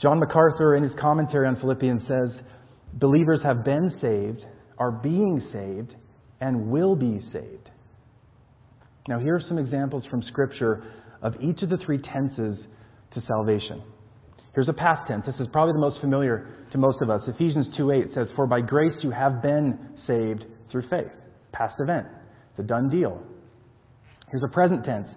John 0.00 0.18
MacArthur, 0.18 0.76
in 0.76 0.82
his 0.82 0.92
commentary 0.98 1.46
on 1.46 1.60
Philippians, 1.60 2.00
says 2.08 2.30
believers 2.94 3.40
have 3.44 3.66
been 3.66 3.92
saved, 4.00 4.42
are 4.78 4.92
being 5.02 5.42
saved, 5.52 5.94
and 6.40 6.70
will 6.70 6.96
be 6.96 7.20
saved. 7.30 7.68
Now, 9.06 9.18
here 9.18 9.36
are 9.36 9.42
some 9.46 9.58
examples 9.58 10.04
from 10.10 10.22
Scripture 10.22 10.84
of 11.20 11.34
each 11.42 11.62
of 11.62 11.68
the 11.68 11.76
three 11.84 11.98
tenses 11.98 12.56
to 13.12 13.22
salvation. 13.26 13.82
Here's 14.54 14.68
a 14.70 14.72
past 14.72 15.08
tense. 15.08 15.24
This 15.26 15.38
is 15.40 15.46
probably 15.52 15.74
the 15.74 15.80
most 15.80 16.00
familiar 16.00 16.48
to 16.72 16.78
most 16.78 17.02
of 17.02 17.10
us. 17.10 17.20
Ephesians 17.28 17.68
2:8 17.76 18.14
says, 18.14 18.28
"For 18.34 18.46
by 18.46 18.62
grace 18.62 18.96
you 19.04 19.10
have 19.10 19.42
been 19.42 19.78
saved 20.06 20.46
through 20.70 20.88
faith." 20.88 21.12
Past 21.52 21.78
event. 21.80 22.06
It's 22.50 22.60
a 22.60 22.62
done 22.62 22.88
deal. 22.88 23.20
Here's 24.30 24.42
a 24.42 24.48
present 24.48 24.84
tense. 24.84 25.08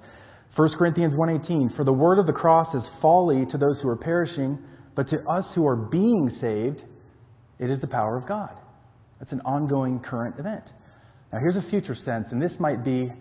1 0.56 0.70
Corinthians 0.78 1.14
1:18, 1.16 1.70
"For 1.70 1.84
the 1.84 1.94
word 1.94 2.20
of 2.20 2.28
the 2.28 2.34
cross 2.34 2.74
is 2.76 2.84
folly 3.02 3.46
to 3.48 3.58
those 3.58 3.80
who 3.82 3.90
are 3.90 3.96
perishing, 3.96 4.60
but 4.96 5.10
to 5.10 5.30
us 5.30 5.46
who 5.56 5.66
are 5.66 5.76
being 5.76 6.30
saved, 6.42 6.82
it 7.60 7.70
is 7.70 7.80
the 7.80 7.88
power 7.88 8.18
of 8.18 8.26
God." 8.26 8.52
That's 9.20 9.32
an 9.32 9.42
ongoing 9.46 10.00
current 10.00 10.40
event. 10.40 10.64
Now 11.32 11.40
here's 11.40 11.56
a 11.56 11.62
future 11.70 11.96
sense, 11.96 12.28
and 12.32 12.42
this 12.42 12.60
might 12.60 12.84
be 12.84 13.14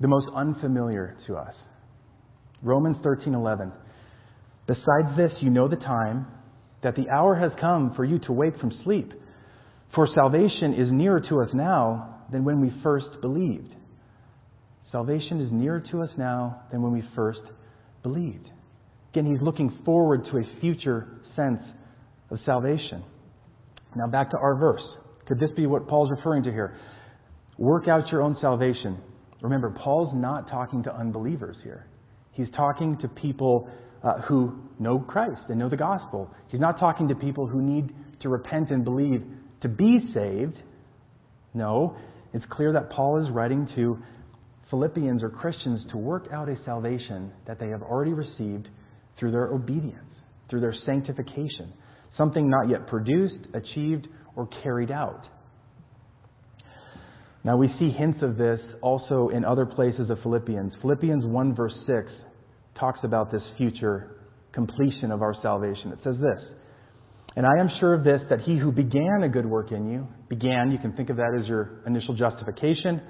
the 0.00 0.08
most 0.08 0.28
unfamiliar 0.34 1.16
to 1.26 1.36
us. 1.36 1.54
Romans 2.62 2.96
13:11. 3.02 3.72
Besides 4.66 5.16
this, 5.16 5.32
you 5.40 5.50
know 5.50 5.68
the 5.68 5.76
time 5.76 6.26
that 6.82 6.94
the 6.94 7.08
hour 7.10 7.34
has 7.34 7.52
come 7.60 7.90
for 7.90 8.04
you 8.04 8.18
to 8.20 8.32
wake 8.32 8.56
from 8.58 8.70
sleep, 8.84 9.12
for 9.94 10.06
salvation 10.08 10.74
is 10.74 10.90
nearer 10.90 11.20
to 11.20 11.40
us 11.40 11.52
now 11.52 12.14
than 12.30 12.44
when 12.44 12.60
we 12.60 12.70
first 12.82 13.20
believed. 13.20 13.74
Salvation 14.90 15.40
is 15.40 15.52
nearer 15.52 15.80
to 15.90 16.02
us 16.02 16.10
now 16.16 16.62
than 16.70 16.82
when 16.82 16.92
we 16.92 17.02
first 17.14 17.42
believed. 18.02 18.48
Again, 19.12 19.26
he's 19.26 19.42
looking 19.42 19.78
forward 19.84 20.24
to 20.30 20.38
a 20.38 20.60
future 20.60 21.08
sense 21.36 21.62
of 22.30 22.38
salvation. 22.44 23.02
Now, 23.96 24.06
back 24.06 24.30
to 24.30 24.38
our 24.38 24.54
verse. 24.54 24.82
Could 25.26 25.40
this 25.40 25.50
be 25.56 25.66
what 25.66 25.88
Paul's 25.88 26.10
referring 26.10 26.44
to 26.44 26.50
here? 26.50 26.76
Work 27.58 27.88
out 27.88 28.10
your 28.10 28.22
own 28.22 28.36
salvation 28.40 28.98
Remember, 29.40 29.70
Paul's 29.70 30.12
not 30.14 30.48
talking 30.48 30.82
to 30.84 30.94
unbelievers 30.94 31.56
here. 31.62 31.86
He's 32.32 32.48
talking 32.56 32.98
to 32.98 33.08
people 33.08 33.70
uh, 34.02 34.20
who 34.22 34.58
know 34.78 34.98
Christ 34.98 35.42
and 35.48 35.58
know 35.58 35.68
the 35.68 35.76
gospel. 35.76 36.30
He's 36.48 36.60
not 36.60 36.78
talking 36.78 37.08
to 37.08 37.14
people 37.14 37.46
who 37.46 37.62
need 37.62 37.92
to 38.20 38.28
repent 38.28 38.70
and 38.70 38.84
believe 38.84 39.24
to 39.62 39.68
be 39.68 40.00
saved. 40.12 40.56
No, 41.54 41.96
it's 42.32 42.44
clear 42.50 42.72
that 42.72 42.90
Paul 42.90 43.24
is 43.24 43.30
writing 43.30 43.68
to 43.76 43.98
Philippians 44.70 45.22
or 45.22 45.30
Christians 45.30 45.80
to 45.90 45.96
work 45.96 46.28
out 46.32 46.48
a 46.48 46.56
salvation 46.64 47.32
that 47.46 47.58
they 47.58 47.68
have 47.68 47.82
already 47.82 48.12
received 48.12 48.68
through 49.18 49.32
their 49.32 49.46
obedience, 49.46 50.04
through 50.50 50.60
their 50.60 50.74
sanctification, 50.84 51.72
something 52.16 52.48
not 52.48 52.68
yet 52.68 52.86
produced, 52.86 53.46
achieved, 53.54 54.08
or 54.36 54.48
carried 54.62 54.90
out. 54.90 55.26
Now 57.44 57.56
we 57.56 57.68
see 57.78 57.90
hints 57.90 58.18
of 58.22 58.36
this 58.36 58.60
also 58.82 59.28
in 59.28 59.44
other 59.44 59.64
places 59.64 60.10
of 60.10 60.18
Philippians. 60.22 60.72
Philippians 60.82 61.24
1 61.24 61.54
verse 61.54 61.74
6 61.86 62.12
talks 62.78 63.00
about 63.04 63.32
this 63.32 63.42
future 63.56 64.18
completion 64.52 65.10
of 65.12 65.22
our 65.22 65.34
salvation. 65.40 65.92
It 65.92 65.98
says 66.04 66.16
this, 66.16 66.44
And 67.36 67.46
I 67.46 67.60
am 67.60 67.70
sure 67.80 67.94
of 67.94 68.04
this, 68.04 68.20
that 68.30 68.40
he 68.40 68.58
who 68.58 68.72
began 68.72 69.22
a 69.22 69.28
good 69.28 69.46
work 69.46 69.72
in 69.72 69.88
you, 69.90 70.06
began, 70.28 70.70
you 70.70 70.78
can 70.78 70.92
think 70.92 71.10
of 71.10 71.16
that 71.16 71.38
as 71.40 71.46
your 71.46 71.80
initial 71.86 72.14
justification, 72.14 73.00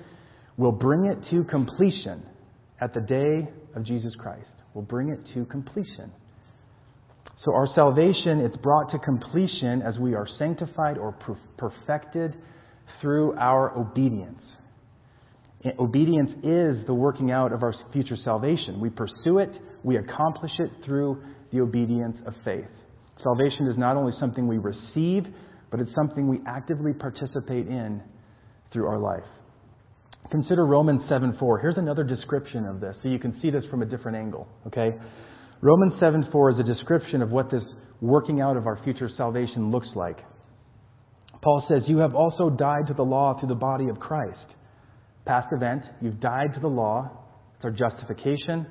will 0.58 0.72
bring 0.72 1.06
it 1.06 1.18
to 1.30 1.44
completion 1.44 2.22
at 2.80 2.92
the 2.92 3.00
day 3.00 3.48
of 3.74 3.84
Jesus 3.84 4.12
Christ. 4.18 4.44
Will 4.74 4.82
bring 4.82 5.08
it 5.08 5.20
to 5.34 5.46
completion. 5.46 6.12
So 7.44 7.54
our 7.54 7.68
salvation, 7.74 8.40
it's 8.40 8.56
brought 8.56 8.90
to 8.90 8.98
completion 8.98 9.80
as 9.82 9.96
we 9.98 10.14
are 10.14 10.26
sanctified 10.38 10.98
or 10.98 11.16
perfected 11.56 12.36
through 13.00 13.38
our 13.38 13.78
obedience. 13.78 14.42
Obedience 15.78 16.30
is 16.42 16.84
the 16.86 16.94
working 16.94 17.30
out 17.30 17.52
of 17.52 17.62
our 17.62 17.74
future 17.92 18.16
salvation. 18.24 18.80
We 18.80 18.90
pursue 18.90 19.38
it, 19.38 19.50
we 19.84 19.96
accomplish 19.96 20.52
it 20.58 20.70
through 20.84 21.22
the 21.52 21.60
obedience 21.60 22.16
of 22.26 22.34
faith. 22.44 22.66
Salvation 23.22 23.66
is 23.68 23.78
not 23.78 23.96
only 23.96 24.12
something 24.20 24.46
we 24.46 24.58
receive, 24.58 25.24
but 25.70 25.80
it's 25.80 25.94
something 25.94 26.28
we 26.28 26.40
actively 26.46 26.92
participate 26.92 27.66
in 27.66 28.02
through 28.72 28.86
our 28.86 28.98
life. 28.98 29.28
Consider 30.30 30.66
Romans 30.66 31.02
7:4. 31.08 31.58
Here's 31.60 31.78
another 31.78 32.04
description 32.04 32.66
of 32.66 32.80
this, 32.80 32.96
so 33.02 33.08
you 33.08 33.18
can 33.18 33.40
see 33.40 33.50
this 33.50 33.64
from 33.66 33.82
a 33.82 33.86
different 33.86 34.16
angle. 34.16 34.46
Okay? 34.66 34.98
Romans 35.62 35.94
7:4 36.00 36.52
is 36.52 36.58
a 36.58 36.62
description 36.62 37.22
of 37.22 37.30
what 37.30 37.50
this 37.50 37.64
working 38.00 38.40
out 38.40 38.56
of 38.56 38.66
our 38.66 38.76
future 38.84 39.08
salvation 39.16 39.70
looks 39.70 39.88
like. 39.94 40.18
Paul 41.40 41.64
says, 41.68 41.82
You 41.86 41.98
have 41.98 42.14
also 42.14 42.50
died 42.50 42.86
to 42.88 42.94
the 42.94 43.04
law 43.04 43.38
through 43.38 43.48
the 43.48 43.54
body 43.54 43.88
of 43.88 43.98
Christ. 43.98 44.54
Past 45.24 45.48
event, 45.52 45.82
you've 46.00 46.20
died 46.20 46.54
to 46.54 46.60
the 46.60 46.68
law. 46.68 47.10
It's 47.56 47.64
our 47.64 47.70
justification. 47.70 48.66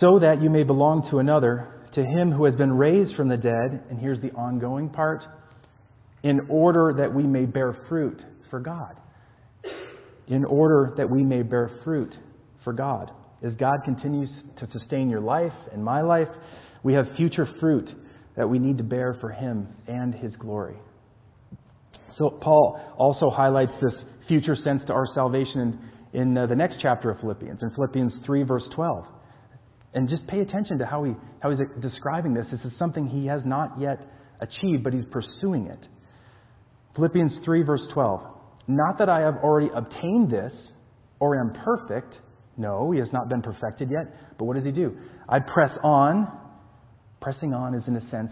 So 0.00 0.18
that 0.20 0.42
you 0.42 0.50
may 0.50 0.62
belong 0.62 1.08
to 1.10 1.18
another, 1.18 1.88
to 1.94 2.04
him 2.04 2.32
who 2.32 2.44
has 2.44 2.54
been 2.54 2.72
raised 2.72 3.14
from 3.16 3.28
the 3.28 3.36
dead. 3.36 3.84
And 3.90 3.98
here's 3.98 4.20
the 4.20 4.30
ongoing 4.32 4.90
part 4.90 5.24
in 6.22 6.40
order 6.48 6.94
that 6.98 7.14
we 7.14 7.24
may 7.24 7.46
bear 7.46 7.76
fruit 7.88 8.20
for 8.50 8.60
God. 8.60 8.96
In 10.28 10.44
order 10.44 10.94
that 10.96 11.08
we 11.08 11.22
may 11.22 11.42
bear 11.42 11.70
fruit 11.84 12.14
for 12.64 12.72
God. 12.72 13.10
As 13.42 13.52
God 13.54 13.78
continues 13.84 14.28
to 14.58 14.68
sustain 14.72 15.08
your 15.08 15.20
life 15.20 15.52
and 15.72 15.82
my 15.82 16.02
life, 16.02 16.28
we 16.82 16.94
have 16.94 17.06
future 17.16 17.48
fruit 17.60 17.88
that 18.36 18.48
we 18.48 18.58
need 18.58 18.78
to 18.78 18.84
bear 18.84 19.16
for 19.20 19.30
Him 19.30 19.68
and 19.86 20.14
His 20.14 20.34
glory. 20.36 20.76
So 22.18 22.30
Paul 22.30 22.80
also 22.96 23.30
highlights 23.30 23.72
this 23.80 23.94
future 24.26 24.56
sense 24.56 24.82
to 24.88 24.92
our 24.92 25.06
salvation 25.14 25.78
in, 26.12 26.20
in 26.20 26.38
uh, 26.38 26.46
the 26.46 26.56
next 26.56 26.76
chapter 26.82 27.10
of 27.10 27.20
Philippians, 27.20 27.60
in 27.62 27.70
Philippians 27.70 28.12
3, 28.26 28.42
verse 28.42 28.64
12. 28.74 29.04
And 29.94 30.08
just 30.08 30.26
pay 30.26 30.40
attention 30.40 30.78
to 30.78 30.86
how, 30.86 31.04
he, 31.04 31.12
how 31.40 31.50
he's 31.50 31.60
describing 31.80 32.34
this. 32.34 32.46
This 32.50 32.60
is 32.70 32.72
something 32.78 33.06
he 33.06 33.26
has 33.26 33.40
not 33.44 33.80
yet 33.80 34.00
achieved, 34.40 34.84
but 34.84 34.92
he's 34.92 35.06
pursuing 35.10 35.66
it. 35.66 35.78
Philippians 36.96 37.32
3, 37.44 37.62
verse 37.62 37.82
12. 37.94 38.20
Not 38.68 38.98
that 38.98 39.08
I 39.08 39.20
have 39.20 39.36
already 39.42 39.70
obtained 39.74 40.30
this 40.30 40.52
or 41.18 41.40
am 41.40 41.52
perfect. 41.64 42.14
No, 42.56 42.90
he 42.92 42.98
has 43.00 43.08
not 43.12 43.28
been 43.28 43.42
perfected 43.42 43.90
yet. 43.90 44.14
But 44.38 44.44
what 44.44 44.56
does 44.56 44.64
he 44.64 44.72
do? 44.72 44.96
I 45.28 45.38
press 45.40 45.70
on. 45.82 46.28
Pressing 47.20 47.52
on 47.52 47.74
is, 47.74 47.82
in 47.88 47.96
a 47.96 48.10
sense, 48.10 48.30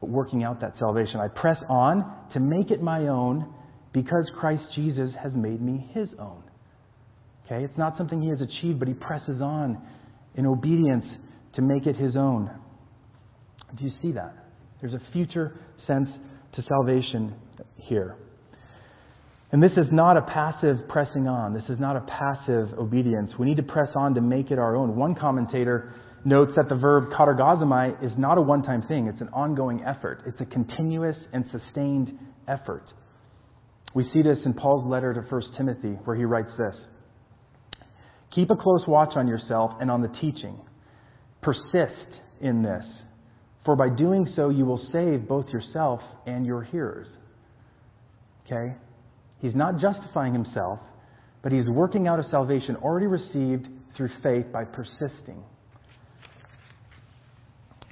working 0.00 0.44
out 0.44 0.60
that 0.60 0.74
salvation. 0.78 1.20
I 1.20 1.28
press 1.28 1.56
on 1.68 2.04
to 2.34 2.40
make 2.40 2.70
it 2.70 2.82
my 2.82 3.08
own 3.08 3.52
because 3.92 4.30
Christ 4.38 4.62
Jesus 4.76 5.10
has 5.22 5.32
made 5.34 5.60
me 5.60 5.90
his 5.94 6.08
own. 6.18 6.42
Okay? 7.46 7.64
It's 7.64 7.78
not 7.78 7.96
something 7.98 8.22
he 8.22 8.28
has 8.28 8.40
achieved, 8.40 8.78
but 8.78 8.88
he 8.88 8.94
presses 8.94 9.40
on 9.40 9.80
in 10.36 10.46
obedience 10.46 11.04
to 11.56 11.62
make 11.62 11.86
it 11.86 11.96
his 11.96 12.14
own. 12.14 12.50
Do 13.76 13.84
you 13.84 13.92
see 14.02 14.12
that? 14.12 14.34
There's 14.80 14.94
a 14.94 15.02
future 15.12 15.58
sense 15.86 16.08
to 16.54 16.62
salvation 16.62 17.34
here. 17.76 18.16
And 19.52 19.62
this 19.62 19.72
is 19.72 19.86
not 19.90 20.16
a 20.16 20.22
passive 20.22 20.86
pressing 20.88 21.26
on. 21.26 21.54
This 21.54 21.68
is 21.68 21.80
not 21.80 21.96
a 21.96 22.00
passive 22.02 22.78
obedience. 22.78 23.32
We 23.38 23.46
need 23.46 23.56
to 23.56 23.64
press 23.64 23.88
on 23.96 24.14
to 24.14 24.20
make 24.20 24.50
it 24.50 24.58
our 24.58 24.76
own. 24.76 24.96
One 24.96 25.16
commentator 25.16 25.92
notes 26.24 26.52
that 26.56 26.68
the 26.68 26.76
verb 26.76 27.10
katergazomai 27.10 28.04
is 28.04 28.12
not 28.16 28.38
a 28.38 28.40
one 28.40 28.62
time 28.62 28.82
thing, 28.86 29.08
it's 29.08 29.20
an 29.20 29.28
ongoing 29.32 29.82
effort. 29.84 30.22
It's 30.26 30.40
a 30.40 30.44
continuous 30.44 31.16
and 31.32 31.44
sustained 31.50 32.16
effort. 32.46 32.84
We 33.92 34.08
see 34.12 34.22
this 34.22 34.38
in 34.44 34.54
Paul's 34.54 34.88
letter 34.88 35.12
to 35.14 35.20
1 35.20 35.42
Timothy, 35.56 35.98
where 36.04 36.16
he 36.16 36.24
writes 36.24 36.50
this 36.56 36.76
Keep 38.34 38.50
a 38.50 38.56
close 38.56 38.84
watch 38.86 39.14
on 39.16 39.26
yourself 39.26 39.72
and 39.80 39.90
on 39.90 40.02
the 40.02 40.14
teaching. 40.20 40.60
Persist 41.42 42.20
in 42.40 42.62
this, 42.62 42.84
for 43.64 43.74
by 43.74 43.88
doing 43.88 44.32
so 44.36 44.50
you 44.50 44.64
will 44.64 44.86
save 44.92 45.26
both 45.26 45.48
yourself 45.48 46.00
and 46.26 46.46
your 46.46 46.62
hearers. 46.62 47.08
Okay? 48.46 48.76
He's 49.40 49.54
not 49.54 49.80
justifying 49.80 50.32
himself, 50.32 50.78
but 51.42 51.52
he's 51.52 51.66
working 51.68 52.06
out 52.06 52.18
a 52.18 52.28
salvation 52.30 52.76
already 52.76 53.06
received 53.06 53.66
through 53.96 54.10
faith 54.22 54.46
by 54.52 54.64
persisting. 54.64 55.42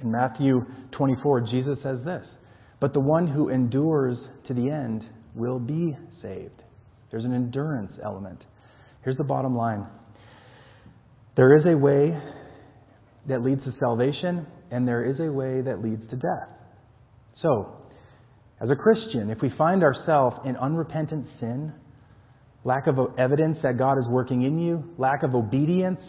In 0.01 0.11
Matthew 0.11 0.65
24, 0.91 1.41
Jesus 1.41 1.77
says 1.83 1.99
this 2.05 2.25
But 2.79 2.93
the 2.93 2.99
one 2.99 3.27
who 3.27 3.49
endures 3.49 4.17
to 4.47 4.53
the 4.53 4.69
end 4.69 5.03
will 5.35 5.59
be 5.59 5.97
saved. 6.21 6.61
There's 7.11 7.25
an 7.25 7.33
endurance 7.33 7.93
element. 8.03 8.43
Here's 9.03 9.17
the 9.17 9.23
bottom 9.23 9.55
line 9.55 9.85
there 11.35 11.57
is 11.57 11.65
a 11.65 11.77
way 11.77 12.21
that 13.27 13.41
leads 13.43 13.63
to 13.63 13.73
salvation, 13.79 14.45
and 14.71 14.87
there 14.87 15.05
is 15.05 15.19
a 15.19 15.31
way 15.31 15.61
that 15.61 15.81
leads 15.81 16.01
to 16.09 16.15
death. 16.15 16.49
So, 17.41 17.78
as 18.61 18.69
a 18.69 18.75
Christian, 18.75 19.29
if 19.29 19.41
we 19.41 19.51
find 19.57 19.83
ourselves 19.83 20.37
in 20.45 20.55
unrepentant 20.57 21.25
sin, 21.39 21.73
lack 22.63 22.87
of 22.87 22.97
evidence 23.17 23.57
that 23.63 23.77
God 23.77 23.97
is 23.97 24.05
working 24.09 24.43
in 24.43 24.59
you, 24.59 24.83
lack 24.97 25.23
of 25.23 25.33
obedience, 25.33 26.01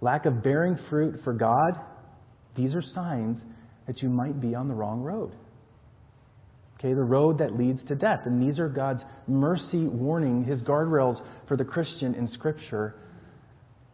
lack 0.00 0.26
of 0.26 0.42
bearing 0.42 0.78
fruit 0.88 1.20
for 1.24 1.32
God, 1.32 1.72
these 2.56 2.72
are 2.74 2.82
signs 2.94 3.38
that 3.86 4.00
you 4.02 4.08
might 4.08 4.40
be 4.40 4.54
on 4.54 4.68
the 4.68 4.74
wrong 4.74 5.00
road. 5.00 5.32
Okay, 6.78 6.94
the 6.94 7.02
road 7.02 7.38
that 7.38 7.58
leads 7.58 7.80
to 7.88 7.96
death. 7.96 8.20
And 8.26 8.40
these 8.40 8.60
are 8.60 8.68
God's 8.68 9.00
mercy 9.26 9.88
warning, 9.88 10.44
His 10.44 10.60
guardrails 10.60 11.20
for 11.48 11.56
the 11.56 11.64
Christian 11.64 12.14
in 12.14 12.30
Scripture 12.34 12.94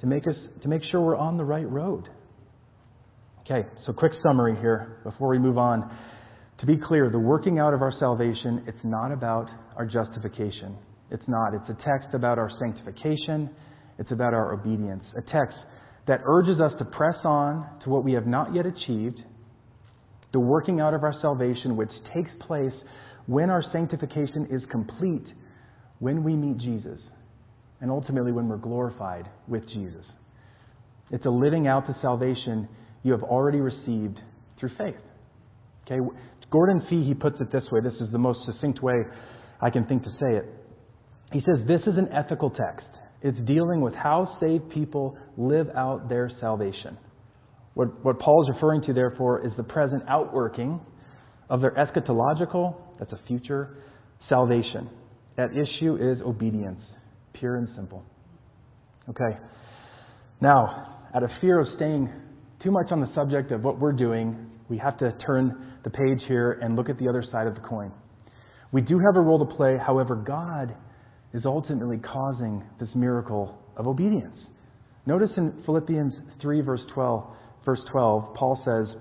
to 0.01 0.07
make 0.07 0.27
us 0.27 0.35
to 0.63 0.69
make 0.69 0.83
sure 0.91 1.01
we're 1.01 1.17
on 1.17 1.39
the 1.39 1.45
right 1.45 1.69
road. 1.69 2.09
Okay, 3.41 3.67
so 3.87 3.93
quick 3.95 4.13
summary 4.23 4.57
here 4.57 4.99
before 5.03 5.29
we 5.29 5.39
move 5.39 5.57
on. 5.57 5.91
To 6.65 6.73
be 6.73 6.79
clear, 6.79 7.11
the 7.11 7.19
working 7.19 7.59
out 7.59 7.75
of 7.75 7.83
our 7.83 7.93
salvation, 8.01 8.65
it's 8.67 8.79
not 8.85 9.13
about 9.13 9.51
our 9.77 9.85
justification. 9.85 10.75
It's 11.11 11.29
not. 11.29 11.53
It's 11.53 11.69
a 11.69 11.75
text 11.85 12.15
about 12.15 12.39
our 12.39 12.51
sanctification. 12.59 13.51
It's 13.99 14.11
about 14.11 14.33
our 14.33 14.55
obedience. 14.55 15.05
A 15.15 15.21
text 15.21 15.59
that 16.07 16.21
urges 16.25 16.61
us 16.61 16.73
to 16.79 16.87
press 16.87 17.17
on 17.23 17.69
to 17.85 17.91
what 17.91 18.03
we 18.03 18.15
have 18.15 18.27
not 18.27 18.55
yet 18.55 18.65
achieved, 18.65 19.21
the 20.33 20.41
working 20.41 20.81
out 20.81 20.95
of 20.95 21.03
our 21.03 21.13
salvation, 21.21 21.77
which 21.77 21.91
takes 22.15 22.31
place 22.41 22.73
when 23.27 23.51
our 23.51 23.63
sanctification 23.71 24.49
is 24.51 24.63
complete, 24.71 25.27
when 25.99 26.25
we 26.25 26.35
meet 26.35 26.57
Jesus, 26.57 26.99
and 27.83 27.91
ultimately 27.91 28.33
when 28.33 28.49
we're 28.49 28.57
glorified 28.57 29.29
with 29.49 29.69
Jesus. 29.69 30.07
It's 31.11 31.27
a 31.27 31.31
living 31.31 31.67
out 31.67 31.87
the 31.87 31.95
salvation 32.01 32.67
you 33.03 33.13
have 33.13 33.23
already 33.23 33.59
received 33.61 34.19
through 34.59 34.71
faith. 34.79 34.97
Okay? 35.87 36.01
Gordon 36.55 36.87
Fee, 36.89 37.03
he 37.03 37.15
puts 37.15 37.41
it 37.41 37.51
this 37.51 37.65
way. 37.73 37.81
This 37.81 38.01
is 38.01 38.13
the 38.13 38.19
most 38.19 38.39
succinct 38.47 38.81
way 38.81 38.95
I 39.61 39.71
can 39.71 39.87
think 39.87 40.05
to 40.05 40.11
say 40.21 40.37
it. 40.37 40.45
He 41.33 41.41
says, 41.41 41.67
This 41.67 41.81
is 41.81 41.99
an 41.99 42.09
ethical 42.13 42.49
text. 42.49 42.87
It's 43.23 43.37
dealing 43.41 43.81
with 43.81 43.93
how 43.93 44.39
saved 44.41 44.71
people 44.71 45.19
live 45.37 45.67
out 45.77 46.09
their 46.09 46.31
salvation. 46.41 46.97
What, 47.75 48.05
what 48.05 48.21
Paul 48.21 48.45
is 48.45 48.55
referring 48.55 48.83
to, 48.83 48.93
therefore, 48.93 49.45
is 49.45 49.51
the 49.57 49.65
present 49.65 50.05
outworking 50.09 50.81
of 51.51 51.61
their 51.61 51.73
eschatological, 51.73 52.77
that's 53.01 53.11
a 53.11 53.19
future, 53.27 53.79
salvation. 54.29 54.89
At 55.37 55.51
issue 55.51 55.97
is 56.01 56.23
obedience, 56.25 56.83
pure 57.33 57.57
and 57.57 57.69
simple. 57.75 58.05
Okay. 59.09 59.41
Now, 60.41 61.01
out 61.13 61.25
of 61.25 61.31
fear 61.41 61.59
of 61.59 61.67
staying 61.75 62.13
too 62.63 62.71
much 62.71 62.93
on 62.93 63.01
the 63.01 63.13
subject 63.13 63.51
of 63.51 63.65
what 63.65 63.81
we're 63.81 63.93
doing, 63.93 64.53
we 64.69 64.79
have 64.79 64.99
to 64.99 65.13
turn 65.27 65.73
the 65.85 65.91
page 65.91 66.21
here 66.27 66.53
and 66.63 66.77
look 66.77 66.89
at 66.89 66.99
the 66.99 67.09
other 67.09 67.25
side 67.31 67.47
of 67.47 67.55
the 67.55 67.61
coin. 67.61 67.93
We 68.73 68.81
do 68.81 68.99
have 68.99 69.17
a 69.17 69.21
role 69.21 69.39
to 69.39 69.55
play, 69.57 69.77
however, 69.85 70.17
God 70.17 70.75
is 71.33 71.43
ultimately 71.45 71.99
causing 71.99 72.63
this 72.81 72.89
miracle 72.95 73.59
of 73.77 73.87
obedience. 73.87 74.37
Notice 75.07 75.31
in 75.37 75.63
Philippians 75.67 76.15
3, 76.41 76.61
verse 76.63 76.81
12, 76.95 77.25
verse 77.65 77.81
12, 77.93 78.35
Paul 78.35 78.61
says, 78.65 78.97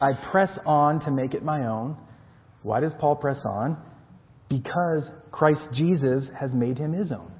I 0.00 0.12
press 0.30 0.50
on 0.64 1.00
to 1.04 1.10
make 1.10 1.34
it 1.34 1.42
my 1.42 1.66
own. 1.66 1.96
Why 2.62 2.80
does 2.80 2.92
Paul 3.00 3.16
press 3.16 3.38
on? 3.44 3.76
Because 4.48 5.02
Christ 5.30 5.60
Jesus 5.76 6.24
has 6.38 6.50
made 6.54 6.78
him 6.78 6.92
his 6.92 7.10
own. 7.12 7.30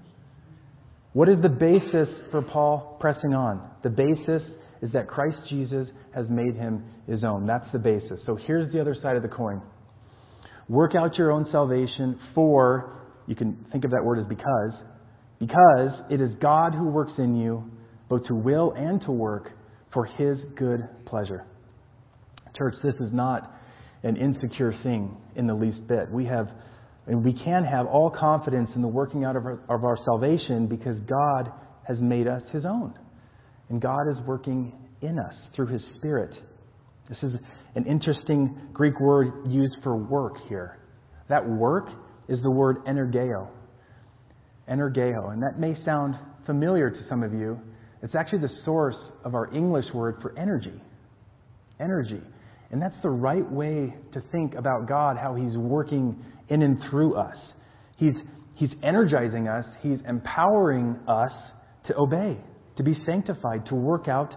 What 1.12 1.28
is 1.28 1.40
the 1.42 1.48
basis 1.48 2.08
for 2.30 2.42
Paul 2.42 2.96
pressing 3.00 3.34
on? 3.34 3.68
The 3.82 3.90
basis 3.90 4.42
is 4.82 4.92
that 4.92 5.08
Christ 5.08 5.38
Jesus 5.48 5.88
has 6.14 6.26
made 6.28 6.54
him 6.54 6.84
his 7.06 7.24
own. 7.24 7.46
That's 7.46 7.70
the 7.72 7.78
basis. 7.78 8.20
So 8.26 8.36
here's 8.46 8.72
the 8.72 8.80
other 8.80 8.96
side 9.00 9.16
of 9.16 9.22
the 9.22 9.28
coin. 9.28 9.62
Work 10.68 10.94
out 10.94 11.16
your 11.16 11.32
own 11.32 11.46
salvation 11.50 12.18
for, 12.34 13.00
you 13.26 13.34
can 13.34 13.66
think 13.72 13.84
of 13.84 13.90
that 13.90 14.04
word 14.04 14.20
as 14.20 14.26
because, 14.26 14.72
because 15.38 15.90
it 16.10 16.20
is 16.20 16.30
God 16.40 16.74
who 16.74 16.88
works 16.88 17.12
in 17.18 17.36
you, 17.36 17.64
both 18.08 18.24
to 18.26 18.34
will 18.34 18.72
and 18.76 19.00
to 19.02 19.12
work 19.12 19.50
for 19.92 20.04
his 20.04 20.38
good 20.56 20.88
pleasure. 21.06 21.44
Church, 22.56 22.74
this 22.82 22.94
is 22.96 23.12
not 23.12 23.52
an 24.02 24.16
insecure 24.16 24.74
thing 24.82 25.16
in 25.36 25.46
the 25.46 25.54
least 25.54 25.86
bit. 25.86 26.10
We 26.10 26.26
have 26.26 26.48
and 27.06 27.24
we 27.24 27.32
can 27.32 27.64
have 27.64 27.86
all 27.86 28.08
confidence 28.08 28.70
in 28.76 28.82
the 28.82 28.88
working 28.88 29.24
out 29.24 29.34
of 29.34 29.44
our, 29.44 29.60
of 29.68 29.84
our 29.84 29.98
salvation 30.04 30.68
because 30.68 30.96
God 31.08 31.50
has 31.88 31.98
made 31.98 32.28
us 32.28 32.42
his 32.52 32.64
own. 32.64 32.94
And 33.68 33.80
God 33.80 34.08
is 34.10 34.16
working 34.26 34.72
in 35.02 35.18
us 35.18 35.34
through 35.54 35.66
his 35.66 35.82
Spirit. 35.96 36.34
This 37.08 37.18
is 37.22 37.32
an 37.74 37.86
interesting 37.86 38.56
Greek 38.72 39.00
word 39.00 39.32
used 39.46 39.76
for 39.82 39.96
work 39.96 40.34
here. 40.48 40.78
That 41.28 41.48
work 41.48 41.88
is 42.28 42.40
the 42.42 42.50
word 42.50 42.84
energeo. 42.86 43.48
Energeo. 44.70 45.32
And 45.32 45.42
that 45.42 45.58
may 45.58 45.76
sound 45.84 46.16
familiar 46.46 46.90
to 46.90 47.08
some 47.08 47.22
of 47.22 47.32
you. 47.32 47.58
It's 48.02 48.14
actually 48.14 48.40
the 48.40 48.54
source 48.64 48.96
of 49.24 49.34
our 49.34 49.52
English 49.54 49.86
word 49.92 50.16
for 50.22 50.38
energy. 50.38 50.80
Energy. 51.80 52.20
And 52.70 52.80
that's 52.80 52.94
the 53.02 53.10
right 53.10 53.48
way 53.50 53.94
to 54.12 54.22
think 54.32 54.54
about 54.54 54.88
God, 54.88 55.16
how 55.16 55.34
He's 55.34 55.56
working 55.56 56.24
in 56.48 56.62
and 56.62 56.80
through 56.88 57.16
us. 57.16 57.36
He's, 57.96 58.14
he's 58.54 58.70
energizing 58.82 59.48
us, 59.48 59.64
He's 59.82 59.98
empowering 60.08 60.96
us 61.08 61.32
to 61.88 61.96
obey, 61.96 62.38
to 62.76 62.82
be 62.82 62.96
sanctified, 63.04 63.66
to 63.66 63.74
work 63.74 64.06
out 64.08 64.32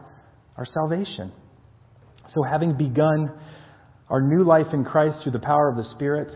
our 0.57 0.65
salvation. 0.73 1.31
So, 2.33 2.43
having 2.43 2.77
begun 2.77 3.29
our 4.09 4.21
new 4.21 4.43
life 4.43 4.67
in 4.73 4.83
Christ 4.83 5.17
through 5.23 5.33
the 5.33 5.39
power 5.39 5.69
of 5.69 5.77
the 5.77 5.89
Spirit, 5.95 6.29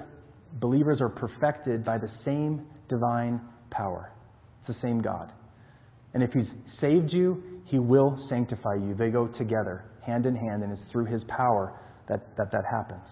believers 0.59 0.99
are 1.01 1.09
perfected 1.09 1.83
by 1.83 1.97
the 1.97 2.09
same 2.25 2.65
divine 2.89 3.41
power. 3.69 4.11
It's 4.61 4.77
the 4.77 4.87
same 4.87 5.01
God. 5.01 5.31
And 6.13 6.23
if 6.23 6.31
He's 6.31 6.47
saved 6.79 7.11
you, 7.11 7.61
He 7.65 7.79
will 7.79 8.25
sanctify 8.29 8.75
you. 8.75 8.95
They 8.97 9.09
go 9.09 9.27
together, 9.27 9.85
hand 10.05 10.25
in 10.25 10.35
hand, 10.35 10.63
and 10.63 10.71
it's 10.71 10.91
through 10.91 11.05
His 11.05 11.21
power 11.27 11.79
that 12.09 12.35
that, 12.37 12.51
that 12.51 12.63
happens. 12.69 13.03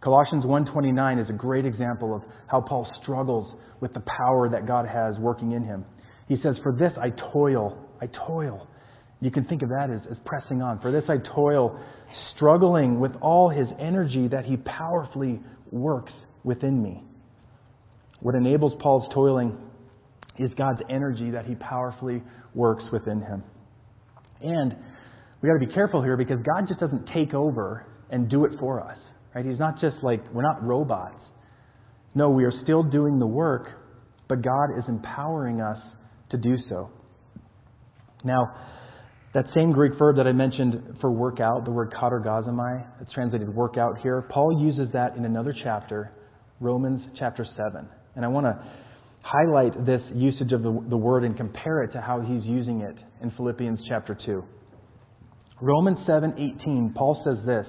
Colossians 0.00 0.44
1:29 0.44 1.22
is 1.22 1.30
a 1.30 1.32
great 1.32 1.66
example 1.66 2.14
of 2.14 2.22
how 2.46 2.60
Paul 2.60 2.86
struggles 3.02 3.54
with 3.80 3.92
the 3.92 4.02
power 4.18 4.48
that 4.48 4.66
God 4.66 4.86
has 4.86 5.18
working 5.18 5.52
in 5.52 5.64
him. 5.64 5.84
He 6.28 6.36
says, 6.42 6.56
"For 6.62 6.72
this 6.72 6.92
I 7.00 7.10
toil, 7.32 7.76
I 8.00 8.06
toil." 8.26 8.66
You 9.20 9.30
can 9.30 9.44
think 9.44 9.62
of 9.62 9.70
that 9.70 9.90
as, 9.90 10.00
as 10.10 10.18
pressing 10.24 10.62
on. 10.62 10.80
For 10.80 10.92
this 10.92 11.04
I 11.08 11.16
toil, 11.34 11.80
struggling 12.34 13.00
with 13.00 13.12
all 13.20 13.48
his 13.48 13.66
energy 13.80 14.28
that 14.28 14.44
he 14.44 14.56
powerfully 14.58 15.40
works 15.70 16.12
within 16.44 16.82
me. 16.82 17.02
What 18.20 18.34
enables 18.34 18.72
Paul's 18.80 19.08
toiling 19.14 19.56
is 20.38 20.50
God's 20.56 20.80
energy 20.90 21.30
that 21.30 21.46
he 21.46 21.54
powerfully 21.54 22.22
works 22.54 22.84
within 22.92 23.20
him. 23.20 23.42
And 24.40 24.76
we 25.40 25.48
got 25.48 25.58
to 25.58 25.66
be 25.66 25.72
careful 25.72 26.02
here 26.02 26.16
because 26.16 26.40
God 26.40 26.66
just 26.68 26.80
doesn't 26.80 27.08
take 27.14 27.34
over 27.34 27.86
and 28.10 28.28
do 28.28 28.44
it 28.44 28.52
for 28.58 28.80
us. 28.80 28.98
Right? 29.34 29.44
He's 29.44 29.58
not 29.58 29.80
just 29.80 29.96
like, 30.02 30.22
we're 30.32 30.42
not 30.42 30.62
robots. 30.62 31.20
No, 32.14 32.30
we 32.30 32.44
are 32.44 32.52
still 32.62 32.82
doing 32.82 33.18
the 33.18 33.26
work, 33.26 33.68
but 34.28 34.42
God 34.42 34.78
is 34.78 34.84
empowering 34.88 35.60
us 35.60 35.78
to 36.30 36.38
do 36.38 36.56
so. 36.68 36.90
Now, 38.24 38.54
that 39.36 39.44
same 39.54 39.70
Greek 39.70 39.92
verb 39.98 40.16
that 40.16 40.26
I 40.26 40.32
mentioned 40.32 40.96
for 40.98 41.10
workout, 41.10 41.66
the 41.66 41.70
word 41.70 41.92
katergazomai, 41.92 42.86
it's 43.02 43.12
translated 43.12 43.54
workout 43.54 43.98
here, 43.98 44.22
Paul 44.30 44.64
uses 44.64 44.90
that 44.94 45.14
in 45.14 45.26
another 45.26 45.54
chapter, 45.62 46.10
Romans 46.58 47.02
chapter 47.18 47.44
7. 47.54 47.86
And 48.14 48.24
I 48.24 48.28
want 48.28 48.46
to 48.46 48.58
highlight 49.20 49.84
this 49.84 50.00
usage 50.14 50.52
of 50.52 50.62
the, 50.62 50.82
the 50.88 50.96
word 50.96 51.22
and 51.22 51.36
compare 51.36 51.82
it 51.82 51.92
to 51.92 52.00
how 52.00 52.22
he's 52.22 52.44
using 52.44 52.80
it 52.80 52.96
in 53.22 53.30
Philippians 53.32 53.78
chapter 53.86 54.16
2. 54.24 54.42
Romans 55.60 55.98
7:18, 56.08 56.94
Paul 56.94 57.20
says 57.22 57.36
this, 57.44 57.66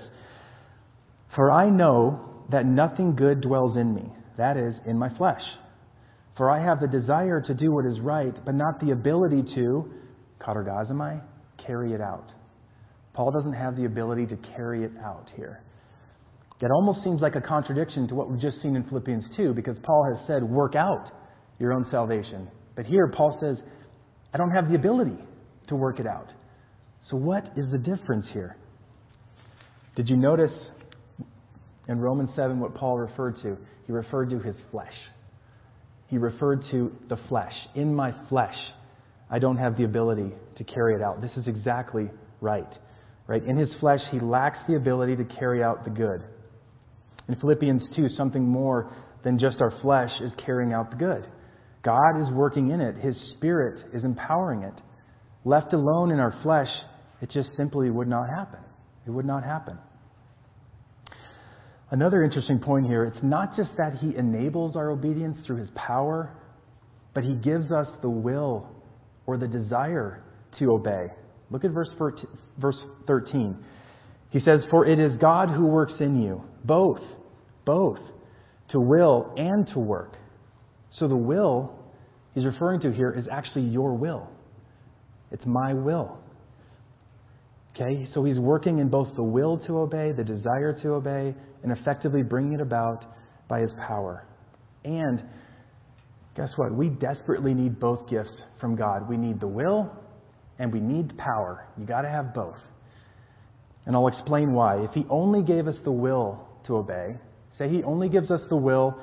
for 1.36 1.52
I 1.52 1.70
know 1.70 2.46
that 2.50 2.66
nothing 2.66 3.14
good 3.14 3.42
dwells 3.42 3.76
in 3.76 3.94
me, 3.94 4.06
that 4.38 4.56
is, 4.56 4.74
in 4.86 4.98
my 4.98 5.10
flesh. 5.18 5.44
For 6.38 6.50
I 6.50 6.64
have 6.64 6.80
the 6.80 6.88
desire 6.88 7.42
to 7.42 7.54
do 7.54 7.74
what 7.74 7.86
is 7.86 8.00
right, 8.00 8.34
but 8.46 8.56
not 8.56 8.80
the 8.80 8.92
ability 8.92 9.44
to, 9.56 9.92
katergazomai, 10.40 11.22
carry 11.68 11.94
it 11.94 12.02
out. 12.02 12.32
Paul 13.14 13.32
doesn't 13.32 13.54
have 13.54 13.76
the 13.76 13.86
ability 13.86 14.26
to 14.28 14.38
carry 14.56 14.84
it 14.84 14.92
out 15.04 15.30
here. 15.36 15.62
That 16.62 16.72
almost 16.72 17.04
seems 17.04 17.22
like 17.22 17.36
a 17.36 17.42
contradiction 17.42 18.08
to 18.08 18.16
what 18.16 18.32
we've 18.32 18.42
just 18.42 18.62
seen 18.64 18.76
in 18.76 18.84
Philippians 18.86 19.26
2, 19.36 19.54
because 19.54 19.78
Paul 19.84 20.08
has 20.12 20.28
said, 20.28 20.44
work 20.44 20.76
out 20.76 21.12
your 21.60 21.74
own 21.74 21.86
salvation. 21.92 22.48
But 22.76 22.86
here, 22.86 23.12
Paul 23.16 23.38
says, 23.40 23.58
I 24.34 24.38
don't 24.38 24.52
have 24.52 24.70
the 24.70 24.76
ability 24.76 25.18
to 25.68 25.76
work 25.76 26.00
it 26.00 26.08
out. 26.08 26.32
So, 27.12 27.18
what 27.18 27.46
is 27.56 27.66
the 27.72 27.78
difference 27.78 28.26
here? 28.34 28.58
Did 29.96 30.10
you 30.10 30.18
notice 30.18 30.52
in 31.88 32.00
Romans 32.00 32.30
7 32.36 32.60
what 32.60 32.76
Paul 32.76 32.98
referred 32.98 33.42
to. 33.44 33.58
He 33.86 33.92
referred 33.92 34.30
to 34.32 34.40
his 34.40 34.56
flesh. 34.72 34.94
He 36.08 36.18
referred 36.18 36.64
to 36.72 36.92
the 37.10 37.18
flesh. 37.30 37.54
In 37.76 37.94
my 37.94 38.14
flesh, 38.30 38.56
I 39.30 39.40
don't 39.40 39.58
have 39.58 39.78
the 39.78 39.84
ability 39.84 40.32
to 40.58 40.64
carry 40.64 40.96
it 40.96 41.02
out. 41.02 41.22
This 41.22 41.32
is 41.38 41.48
exactly 41.48 42.10
right. 42.42 42.72
Right? 43.28 43.44
In 43.44 43.58
his 43.58 43.70
flesh, 43.80 44.00
he 44.12 44.20
lacks 44.20 44.58
the 44.68 44.76
ability 44.76 45.18
to 45.18 45.26
carry 45.26 45.62
out 45.62 45.84
the 45.84 45.90
good. 45.90 46.24
In 47.28 47.36
Philippians 47.36 47.84
2, 47.96 48.08
something 48.16 48.48
more 48.48 48.96
than 49.24 49.38
just 49.38 49.58
our 49.60 49.74
flesh 49.82 50.12
is 50.22 50.32
carrying 50.46 50.72
out 50.72 50.92
the 50.92 50.96
good. 50.96 51.28
God 51.84 52.22
is 52.22 52.34
working 52.34 52.72
in 52.72 52.80
it. 52.80 52.96
His 52.96 53.16
Spirit 53.36 53.86
is 53.94 54.04
empowering 54.04 54.64
it. 54.64 54.74
Left 55.44 55.74
alone 55.74 56.12
in 56.12 56.20
our 56.20 56.38
flesh, 56.42 56.70
it 57.22 57.30
just 57.32 57.50
simply 57.58 57.90
would 57.90 58.08
not 58.08 58.30
happen. 58.30 58.60
It 59.06 59.12
would 59.12 59.26
not 59.26 59.44
happen. 59.44 59.78
Another 61.92 62.24
interesting 62.24 62.60
point 62.60 62.86
here 62.86 63.06
it's 63.06 63.24
not 63.24 63.56
just 63.56 63.70
that 63.78 63.98
He 64.02 64.16
enables 64.16 64.76
our 64.76 64.92
obedience 64.92 65.38
through 65.46 65.58
His 65.58 65.70
power, 65.76 66.34
but 67.14 67.24
He 67.24 67.36
gives 67.36 67.72
us 67.72 67.88
the 68.02 68.10
will 68.10 68.70
or 69.28 69.38
the 69.38 69.48
desire 69.48 70.24
to 70.58 70.72
obey. 70.72 71.08
Look 71.52 71.64
at 71.64 71.72
verse 71.72 71.90
verse 72.58 72.76
13. 73.06 73.64
He 74.32 74.40
says, 74.40 74.62
For 74.70 74.86
it 74.86 75.00
is 75.00 75.12
God 75.20 75.50
who 75.50 75.68
works 75.68 75.94
in 76.00 76.22
you, 76.22 76.44
both, 76.66 77.02
both, 77.66 78.00
to 78.72 78.80
will 78.80 79.34
and 79.38 79.68
to 79.74 79.80
work. 79.80 80.16
So 81.00 81.08
the 81.08 81.16
will 81.16 81.74
he's 82.34 82.46
referring 82.46 82.82
to 82.82 82.92
here 82.92 83.12
is 83.12 83.26
actually 83.32 83.64
your 83.64 83.94
will. 83.94 84.30
It's 85.32 85.46
my 85.46 85.74
will. 85.74 86.18
Okay, 87.76 88.10
so 88.14 88.24
he's 88.24 88.40
working 88.40 88.80
in 88.80 88.90
both 88.90 89.16
the 89.16 89.24
will 89.24 89.60
to 89.68 89.78
obey, 89.80 90.12
the 90.12 90.24
desire 90.24 90.74
to 90.82 90.94
obey, 90.94 91.36
and 91.64 91.72
effectively 91.72 92.24
bringing 92.24 92.54
it 92.54 92.62
about 92.62 93.06
by 93.48 93.60
his 93.62 93.70
power. 93.88 94.26
And 94.84 95.22
guess 96.38 96.50
what? 96.56 96.72
We 96.72 96.90
desperately 96.90 97.54
need 97.54 97.80
both 97.80 98.08
gifts 98.08 98.32
from 98.62 98.76
God. 98.76 99.10
We 99.10 99.18
need 99.18 99.40
the 99.42 99.48
will 99.48 99.92
and 100.60 100.72
we 100.72 100.80
need 100.80 101.18
power. 101.18 101.68
You 101.78 101.86
got 101.86 102.04
to 102.04 102.10
have 102.10 102.34
both. 102.34 102.56
And 103.86 103.96
I'll 103.96 104.08
explain 104.08 104.54
why. 104.54 104.84
If 104.84 104.92
he 104.92 105.06
only 105.10 105.42
gave 105.42 105.68
us 105.68 105.76
the 105.84 105.92
will 105.92 106.48
to 106.68 106.78
obey, 106.78 107.18
say 107.58 107.70
he 107.70 107.84
only 107.84 108.08
gives 108.08 108.30
us 108.30 108.42
the 108.50 108.56
will 108.56 108.96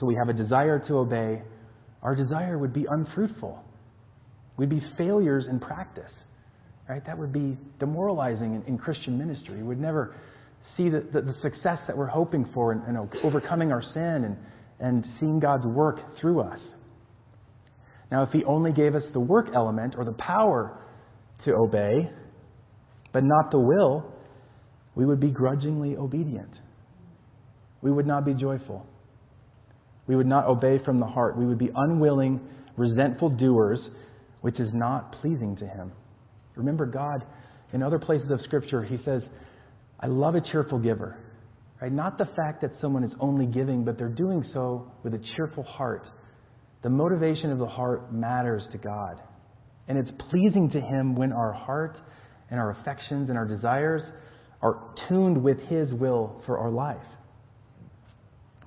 so 0.00 0.06
we 0.06 0.16
have 0.16 0.28
a 0.28 0.32
desire 0.32 0.80
to 0.88 0.94
obey, 0.98 1.42
our 2.02 2.16
desire 2.16 2.58
would 2.58 2.72
be 2.72 2.86
unfruitful. 2.90 3.62
We'd 4.56 4.68
be 4.68 4.82
failures 4.98 5.44
in 5.48 5.60
practice. 5.60 6.10
Right? 6.88 7.04
That 7.06 7.16
would 7.16 7.32
be 7.32 7.56
demoralizing 7.78 8.54
in, 8.54 8.62
in 8.66 8.78
Christian 8.78 9.16
ministry. 9.16 9.58
We 9.58 9.62
would 9.64 9.80
never 9.80 10.16
see 10.76 10.88
the, 10.88 11.04
the, 11.12 11.20
the, 11.20 11.34
success 11.42 11.78
that 11.86 11.96
we're 11.96 12.06
hoping 12.06 12.48
for 12.52 12.72
in, 12.72 12.82
in 12.88 12.96
overcoming 13.22 13.72
our 13.72 13.82
sin 13.94 14.24
and, 14.24 14.36
and 14.80 15.04
seeing 15.18 15.40
God's 15.40 15.64
work 15.64 16.00
through 16.20 16.40
us. 16.40 16.60
Now, 18.10 18.22
if 18.22 18.30
He 18.30 18.44
only 18.44 18.72
gave 18.72 18.94
us 18.94 19.02
the 19.12 19.20
work 19.20 19.48
element 19.54 19.94
or 19.96 20.04
the 20.04 20.12
power 20.12 20.78
to 21.44 21.52
obey, 21.54 22.10
but 23.12 23.24
not 23.24 23.50
the 23.50 23.58
will, 23.58 24.12
we 24.94 25.04
would 25.04 25.20
be 25.20 25.30
grudgingly 25.30 25.96
obedient. 25.96 26.52
We 27.82 27.90
would 27.90 28.06
not 28.06 28.24
be 28.24 28.34
joyful. 28.34 28.86
We 30.06 30.16
would 30.16 30.26
not 30.26 30.46
obey 30.46 30.78
from 30.84 31.00
the 31.00 31.06
heart. 31.06 31.36
We 31.36 31.46
would 31.46 31.58
be 31.58 31.70
unwilling, 31.74 32.40
resentful 32.76 33.30
doers 33.30 33.80
which 34.40 34.60
is 34.60 34.70
not 34.72 35.12
pleasing 35.20 35.56
to 35.56 35.66
him. 35.66 35.92
Remember, 36.54 36.86
God, 36.86 37.24
in 37.72 37.82
other 37.82 37.98
places 37.98 38.30
of 38.30 38.40
Scripture, 38.44 38.84
He 38.84 38.98
says, 39.04 39.22
I 39.98 40.06
love 40.06 40.34
a 40.34 40.40
cheerful 40.40 40.78
giver. 40.78 41.16
Right? 41.80 41.92
Not 41.92 42.18
the 42.18 42.26
fact 42.36 42.62
that 42.62 42.72
someone 42.80 43.04
is 43.04 43.12
only 43.20 43.46
giving, 43.46 43.84
but 43.84 43.98
they're 43.98 44.08
doing 44.08 44.44
so 44.54 44.90
with 45.02 45.14
a 45.14 45.20
cheerful 45.36 45.62
heart. 45.62 46.06
The 46.82 46.90
motivation 46.90 47.50
of 47.50 47.58
the 47.58 47.66
heart 47.66 48.12
matters 48.12 48.62
to 48.72 48.78
God. 48.78 49.20
And 49.88 49.98
it's 49.98 50.10
pleasing 50.30 50.70
to 50.70 50.80
Him 50.80 51.14
when 51.14 51.32
our 51.32 51.52
heart 51.52 51.96
and 52.50 52.58
our 52.58 52.70
affections 52.72 53.28
and 53.28 53.36
our 53.36 53.46
desires 53.46 54.02
are 54.62 54.94
tuned 55.08 55.42
with 55.42 55.58
His 55.68 55.92
will 55.92 56.42
for 56.46 56.58
our 56.58 56.70
life. 56.70 56.96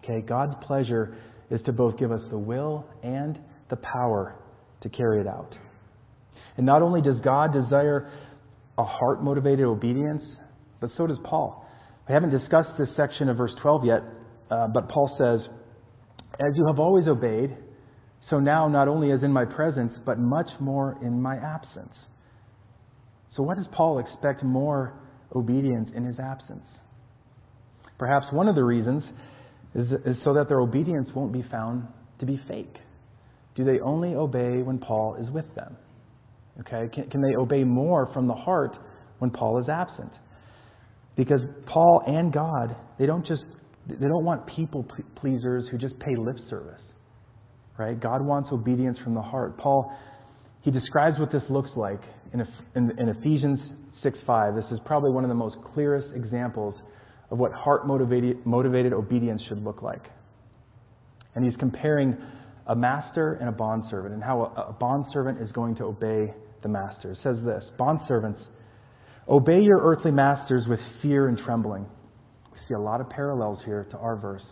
Okay, 0.03 0.21
God's 0.21 0.53
pleasure 0.65 1.17
is 1.49 1.61
to 1.65 1.71
both 1.71 1.97
give 1.97 2.11
us 2.11 2.21
the 2.29 2.37
will 2.37 2.85
and 3.03 3.39
the 3.69 3.75
power 3.77 4.35
to 4.81 4.89
carry 4.89 5.19
it 5.19 5.27
out. 5.27 5.55
And 6.57 6.65
not 6.65 6.81
only 6.81 7.01
does 7.01 7.19
God 7.23 7.53
desire 7.53 8.11
a 8.77 8.83
heart 8.83 9.23
motivated 9.23 9.65
obedience, 9.65 10.23
but 10.79 10.89
so 10.97 11.07
does 11.07 11.17
Paul. 11.23 11.65
We 12.09 12.15
haven't 12.15 12.31
discussed 12.31 12.69
this 12.79 12.89
section 12.97 13.29
of 13.29 13.37
verse 13.37 13.51
12 13.61 13.85
yet, 13.85 14.01
uh, 14.49 14.67
but 14.73 14.89
Paul 14.89 15.15
says, 15.15 15.47
As 16.39 16.55
you 16.55 16.65
have 16.65 16.79
always 16.79 17.07
obeyed, 17.07 17.55
so 18.31 18.39
now 18.39 18.67
not 18.67 18.87
only 18.87 19.11
as 19.11 19.21
in 19.21 19.31
my 19.31 19.45
presence, 19.45 19.93
but 20.07 20.17
much 20.17 20.49
more 20.59 20.97
in 21.03 21.21
my 21.21 21.35
absence. 21.35 21.93
So, 23.37 23.43
what 23.43 23.57
does 23.57 23.67
Paul 23.71 23.99
expect 23.99 24.43
more 24.43 24.99
obedience 25.35 25.91
in 25.95 26.03
his 26.03 26.19
absence? 26.19 26.65
Perhaps 27.99 28.25
one 28.31 28.47
of 28.47 28.55
the 28.55 28.63
reasons 28.63 29.03
is, 29.75 29.87
is 30.03 30.17
so 30.23 30.33
that 30.33 30.47
their 30.47 30.61
obedience 30.61 31.09
won't 31.15 31.31
be 31.31 31.45
found 31.51 31.85
to 32.19 32.25
be 32.25 32.41
fake. 32.47 32.75
Do 33.53 33.63
they 33.63 33.79
only 33.81 34.15
obey 34.15 34.63
when 34.63 34.79
Paul 34.79 35.15
is 35.21 35.29
with 35.29 35.53
them? 35.53 35.77
Okay, 36.61 36.89
can, 36.91 37.07
can 37.11 37.21
they 37.21 37.35
obey 37.37 37.63
more 37.63 38.11
from 38.13 38.27
the 38.27 38.33
heart 38.33 38.75
when 39.19 39.29
Paul 39.29 39.61
is 39.61 39.69
absent? 39.69 40.11
Because 41.19 41.41
Paul 41.65 42.01
and 42.07 42.31
God, 42.31 42.77
they 42.97 43.05
don't 43.05 43.27
just 43.27 43.43
they 43.89 44.07
don't 44.07 44.23
want 44.23 44.47
people 44.47 44.85
pleasers 45.17 45.65
who 45.69 45.77
just 45.77 45.99
pay 45.99 46.15
lip 46.15 46.37
service. 46.49 46.79
Right? 47.77 47.99
God 47.99 48.25
wants 48.25 48.47
obedience 48.53 48.97
from 49.03 49.15
the 49.15 49.21
heart. 49.21 49.57
Paul 49.57 49.91
he 50.61 50.71
describes 50.71 51.19
what 51.19 51.29
this 51.29 51.43
looks 51.49 51.71
like 51.75 51.99
in, 52.33 52.39
in, 52.75 53.09
Ephesians 53.09 53.59
6:5. 54.01 54.55
This 54.55 54.71
is 54.71 54.79
probably 54.85 55.11
one 55.11 55.25
of 55.25 55.29
the 55.29 55.35
most 55.35 55.57
clearest 55.73 56.07
examples 56.15 56.73
of 57.31 57.37
what 57.37 57.51
heart 57.51 57.85
motivated, 57.85 58.45
motivated 58.45 58.93
obedience 58.93 59.41
should 59.49 59.61
look 59.61 59.81
like. 59.81 60.05
And 61.35 61.43
he's 61.43 61.55
comparing 61.57 62.15
a 62.67 62.75
master 62.77 63.33
and 63.41 63.49
a 63.49 63.51
bondservant 63.51 64.13
and 64.13 64.23
how 64.23 64.53
a, 64.55 64.69
a 64.69 64.73
bondservant 64.73 65.41
is 65.41 65.51
going 65.51 65.75
to 65.75 65.83
obey 65.83 66.33
the 66.63 66.69
master. 66.69 67.11
It 67.11 67.17
says 67.23 67.35
this 67.43 67.63
Bondservants, 67.77 68.39
obey 69.29 69.61
your 69.61 69.79
earthly 69.81 70.11
masters 70.11 70.63
with 70.67 70.79
fear 71.01 71.27
and 71.27 71.37
trembling. 71.37 71.85
We 72.51 72.57
see 72.67 72.73
a 72.73 72.79
lot 72.79 72.99
of 72.99 73.09
parallels 73.09 73.59
here 73.63 73.87
to 73.91 73.97
our 73.97 74.15
verse. 74.15 74.43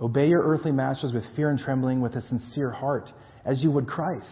Obey 0.00 0.26
your 0.26 0.42
earthly 0.42 0.72
masters 0.72 1.12
with 1.14 1.22
fear 1.36 1.50
and 1.50 1.60
trembling, 1.60 2.00
with 2.00 2.14
a 2.16 2.22
sincere 2.28 2.72
heart, 2.72 3.08
as 3.44 3.58
you 3.60 3.70
would 3.70 3.86
Christ, 3.86 4.26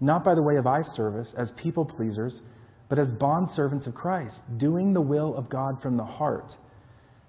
not 0.00 0.24
by 0.24 0.34
the 0.34 0.42
way 0.42 0.56
of 0.56 0.66
eye 0.66 0.82
service, 0.96 1.28
as 1.36 1.48
people 1.62 1.84
pleasers, 1.84 2.32
but 2.88 2.98
as 2.98 3.08
bondservants 3.08 3.86
of 3.86 3.94
Christ, 3.94 4.34
doing 4.56 4.94
the 4.94 5.00
will 5.00 5.36
of 5.36 5.50
God 5.50 5.80
from 5.82 5.96
the 5.96 6.04
heart, 6.04 6.46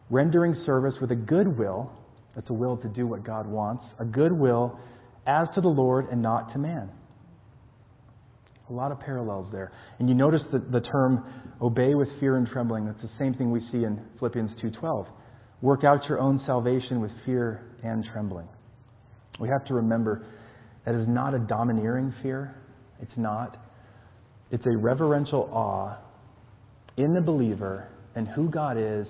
rendering 0.10 0.56
service 0.66 0.96
with 1.02 1.12
a 1.12 1.16
good 1.16 1.58
will. 1.58 1.92
That's 2.36 2.50
a 2.50 2.54
will 2.54 2.78
to 2.78 2.88
do 2.88 3.06
what 3.06 3.24
God 3.24 3.46
wants, 3.46 3.84
a 4.00 4.06
good 4.06 4.32
will 4.32 4.80
as 5.28 5.48
to 5.56 5.62
the 5.62 5.68
Lord 5.68 6.08
and 6.12 6.22
not 6.22 6.52
to 6.54 6.60
man 6.60 6.90
a 8.70 8.74
lot 8.74 8.92
of 8.92 9.00
parallels 9.00 9.48
there. 9.52 9.72
And 10.00 10.08
you 10.08 10.16
notice 10.16 10.42
that 10.52 10.72
the 10.72 10.80
term 10.80 11.26
obey 11.62 11.96
with 11.96 12.08
fear 12.20 12.38
and 12.38 12.48
trembling. 12.48 12.86
That's 12.86 13.02
the 13.02 13.12
same 13.20 13.34
thing 13.34 13.52
we 13.52 13.60
see 13.72 13.84
in 13.84 14.02
Philippians 14.20 14.52
2.12. 14.62 15.08
Work 15.62 15.84
out 15.84 16.00
your 16.08 16.20
own 16.20 16.42
salvation 16.46 17.02
with 17.02 17.12
fear 17.26 17.64
and 17.84 18.06
trembling. 18.12 18.48
We 19.40 19.50
have 19.50 19.66
to 19.68 19.74
remember 19.74 20.26
that 20.86 20.96
is 20.96 21.08
not 21.08 21.34
a 21.34 21.40
domineering 21.40 22.14
fear. 22.22 22.56
It's 23.02 23.12
not. 23.18 23.58
It's 24.52 24.66
a 24.66 24.78
reverential 24.78 25.50
awe 25.52 25.98
in 26.98 27.14
the 27.14 27.22
believer 27.22 27.90
and 28.16 28.28
who 28.28 28.50
God 28.50 28.78
is 28.78 29.08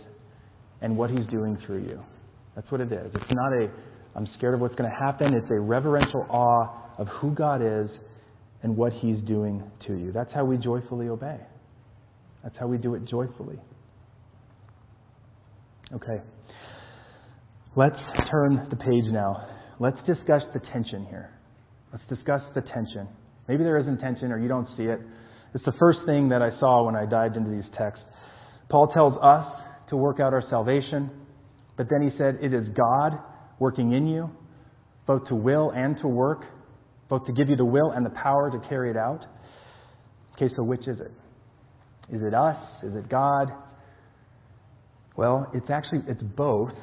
and 0.82 0.98
what 0.98 1.10
He's 1.10 1.26
doing 1.28 1.58
through 1.66 1.84
you. 1.84 2.04
That's 2.56 2.70
what 2.72 2.82
it 2.82 2.92
is. 2.92 3.12
It's 3.14 3.32
not 3.32 3.54
a, 3.54 3.72
I'm 4.16 4.28
scared 4.38 4.54
of 4.54 4.62
what's 4.62 4.76
going 4.76 4.90
to 4.90 4.96
happen. 4.96 5.34
It's 5.34 5.50
a 5.52 5.60
reverential 5.60 6.26
awe 6.30 6.68
of 6.98 7.08
who 7.20 7.32
God 7.32 7.62
is 7.62 7.90
and 8.64 8.76
what 8.76 8.94
He's 8.94 9.20
doing 9.22 9.64
to 9.88 9.94
you. 9.94 10.12
That's 10.12 10.34
how 10.34 10.46
we 10.46 10.58
joyfully 10.58 11.10
obey. 11.10 11.38
That's 12.44 12.56
how 12.60 12.68
we 12.68 12.78
do 12.78 12.96
it 12.96 13.06
joyfully. 13.06 13.60
Okay. 15.94 16.22
Let's 17.76 18.00
turn 18.32 18.68
the 18.70 18.76
page 18.76 19.06
now. 19.12 19.48
Let's 19.80 19.98
discuss 20.06 20.44
the 20.54 20.60
tension 20.72 21.06
here. 21.10 21.30
Let's 21.92 22.06
discuss 22.10 22.42
the 22.56 22.62
tension. 22.62 23.08
Maybe 23.48 23.64
there 23.64 23.78
isn't 23.78 24.00
tension 24.00 24.32
or 24.32 24.40
you 24.40 24.48
don't 24.48 24.68
see 24.78 24.84
it. 24.84 25.00
It's 25.54 25.66
the 25.66 25.74
first 25.80 26.00
thing 26.06 26.30
that 26.30 26.42
I 26.42 26.58
saw 26.60 26.86
when 26.86 26.96
I 26.96 27.06
dived 27.06 27.36
into 27.36 27.52
these 27.52 27.70
texts. 27.78 28.04
Paul 28.70 28.88
tells 28.88 29.14
us 29.22 29.46
to 29.90 29.98
work 29.98 30.20
out 30.20 30.34
our 30.34 30.44
salvation, 30.50 31.12
but 31.78 31.88
then 31.90 32.02
he 32.08 32.18
said 32.18 32.40
it 32.42 32.54
is 32.54 32.68
God 32.76 33.20
working 33.60 33.94
in 33.94 34.08
you, 34.08 34.30
both 35.06 35.28
to 35.28 35.36
will 35.36 35.72
and 35.72 35.98
to 36.02 36.08
work 36.08 36.46
both 37.14 37.28
to 37.28 37.32
give 37.32 37.48
you 37.48 37.56
the 37.56 37.66
will 37.66 37.92
and 37.92 38.04
the 38.04 38.10
power 38.10 38.50
to 38.50 38.58
carry 38.68 38.90
it 38.90 38.98
out. 38.98 39.24
Okay, 40.36 40.52
so 40.56 40.64
which 40.64 40.88
is 40.88 41.00
it? 41.00 41.12
Is 42.12 42.24
it 42.24 42.34
us? 42.34 42.58
Is 42.82 42.96
it 42.96 43.08
God? 43.08 43.52
Well, 45.16 45.46
it's 45.54 45.70
actually 45.70 46.00
it's 46.08 46.24
both. 46.24 46.74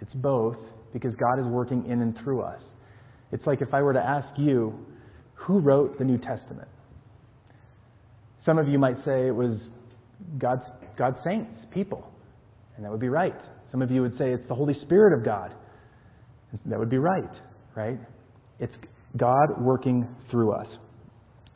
It's 0.00 0.12
both 0.14 0.56
because 0.94 1.12
God 1.16 1.38
is 1.38 1.46
working 1.46 1.84
in 1.86 2.00
and 2.00 2.16
through 2.24 2.40
us. 2.40 2.62
It's 3.30 3.46
like 3.46 3.60
if 3.60 3.74
I 3.74 3.82
were 3.82 3.92
to 3.92 4.00
ask 4.00 4.26
you, 4.38 4.72
who 5.34 5.58
wrote 5.58 5.98
the 5.98 6.04
New 6.04 6.16
Testament? 6.16 6.68
Some 8.46 8.58
of 8.58 8.68
you 8.68 8.78
might 8.78 8.96
say 9.04 9.26
it 9.26 9.34
was 9.34 9.58
God's, 10.38 10.62
God's 10.96 11.18
saints, 11.24 11.50
people. 11.74 12.10
And 12.76 12.86
that 12.86 12.90
would 12.90 13.00
be 13.00 13.10
right. 13.10 13.36
Some 13.70 13.82
of 13.82 13.90
you 13.90 14.00
would 14.00 14.16
say 14.16 14.32
it's 14.32 14.48
the 14.48 14.54
Holy 14.54 14.74
Spirit 14.82 15.18
of 15.18 15.24
God. 15.26 15.54
That 16.66 16.78
would 16.78 16.90
be 16.90 16.98
right, 16.98 17.32
right? 17.76 17.98
It's 18.58 18.72
God 19.16 19.60
working 19.60 20.08
through 20.30 20.52
us. 20.52 20.66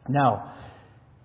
Now, 0.08 0.54